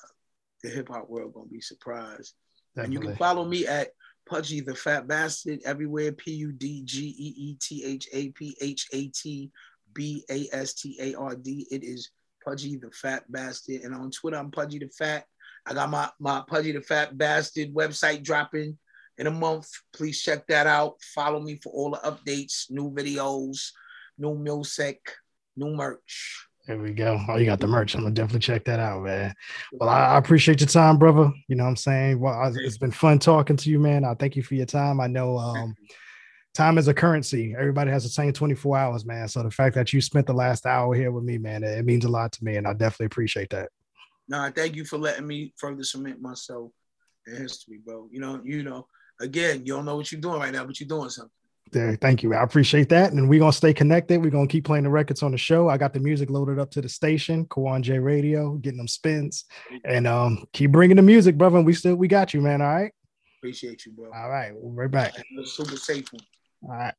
[0.63, 2.35] the hip hop world gonna be surprised.
[2.75, 2.85] Definitely.
[2.85, 3.93] And you can follow me at
[4.31, 6.13] Pudgee Tha Phat Bastard everywhere.
[6.13, 9.51] P U D G E E T H A P H A T
[9.93, 11.67] B A S T A R D.
[11.71, 12.11] It is
[12.47, 13.83] Pudgee Tha Phat Bastard.
[13.83, 15.25] And on Twitter, I'm Pudgee Tha Phat.
[15.67, 18.79] I got my, my Pudgee Tha Phat Bastard website dropping
[19.19, 19.69] in a month.
[19.93, 20.95] Please check that out.
[21.15, 23.71] Follow me for all the updates, new videos,
[24.17, 25.01] new music,
[25.57, 26.47] new merch.
[26.71, 27.21] There we go.
[27.27, 27.97] Oh, you got the merch.
[27.97, 29.35] I'm gonna definitely check that out, man.
[29.73, 31.33] Well, I, I appreciate your time, brother.
[31.49, 32.21] You know what I'm saying?
[32.21, 34.05] Well, I, it's been fun talking to you, man.
[34.05, 35.01] I thank you for your time.
[35.01, 35.75] I know um
[36.55, 37.57] time is a currency.
[37.59, 39.27] Everybody has the same 24 hours, man.
[39.27, 41.85] So the fact that you spent the last hour here with me, man, it, it
[41.85, 43.71] means a lot to me, and I definitely appreciate that.
[44.29, 46.71] Nah, thank you for letting me further cement myself
[47.27, 48.07] in history, bro.
[48.13, 48.87] You know, you know,
[49.21, 51.33] again, you don't know what you're doing right now, but you're doing something.
[51.73, 52.35] There, thank you.
[52.35, 53.13] I appreciate that.
[53.13, 54.23] And we're gonna stay connected.
[54.23, 55.69] We're gonna keep playing the records on the show.
[55.69, 59.45] I got the music loaded up to the station, Kawon J Radio, getting them spins,
[59.85, 61.59] and um, keep bringing the music, brother.
[61.59, 62.61] And we still we got you, man.
[62.61, 62.93] All right.
[63.39, 64.11] Appreciate you, bro.
[64.15, 65.15] All right, we'll be right back.
[65.45, 66.07] Super safe.
[66.63, 66.95] All right.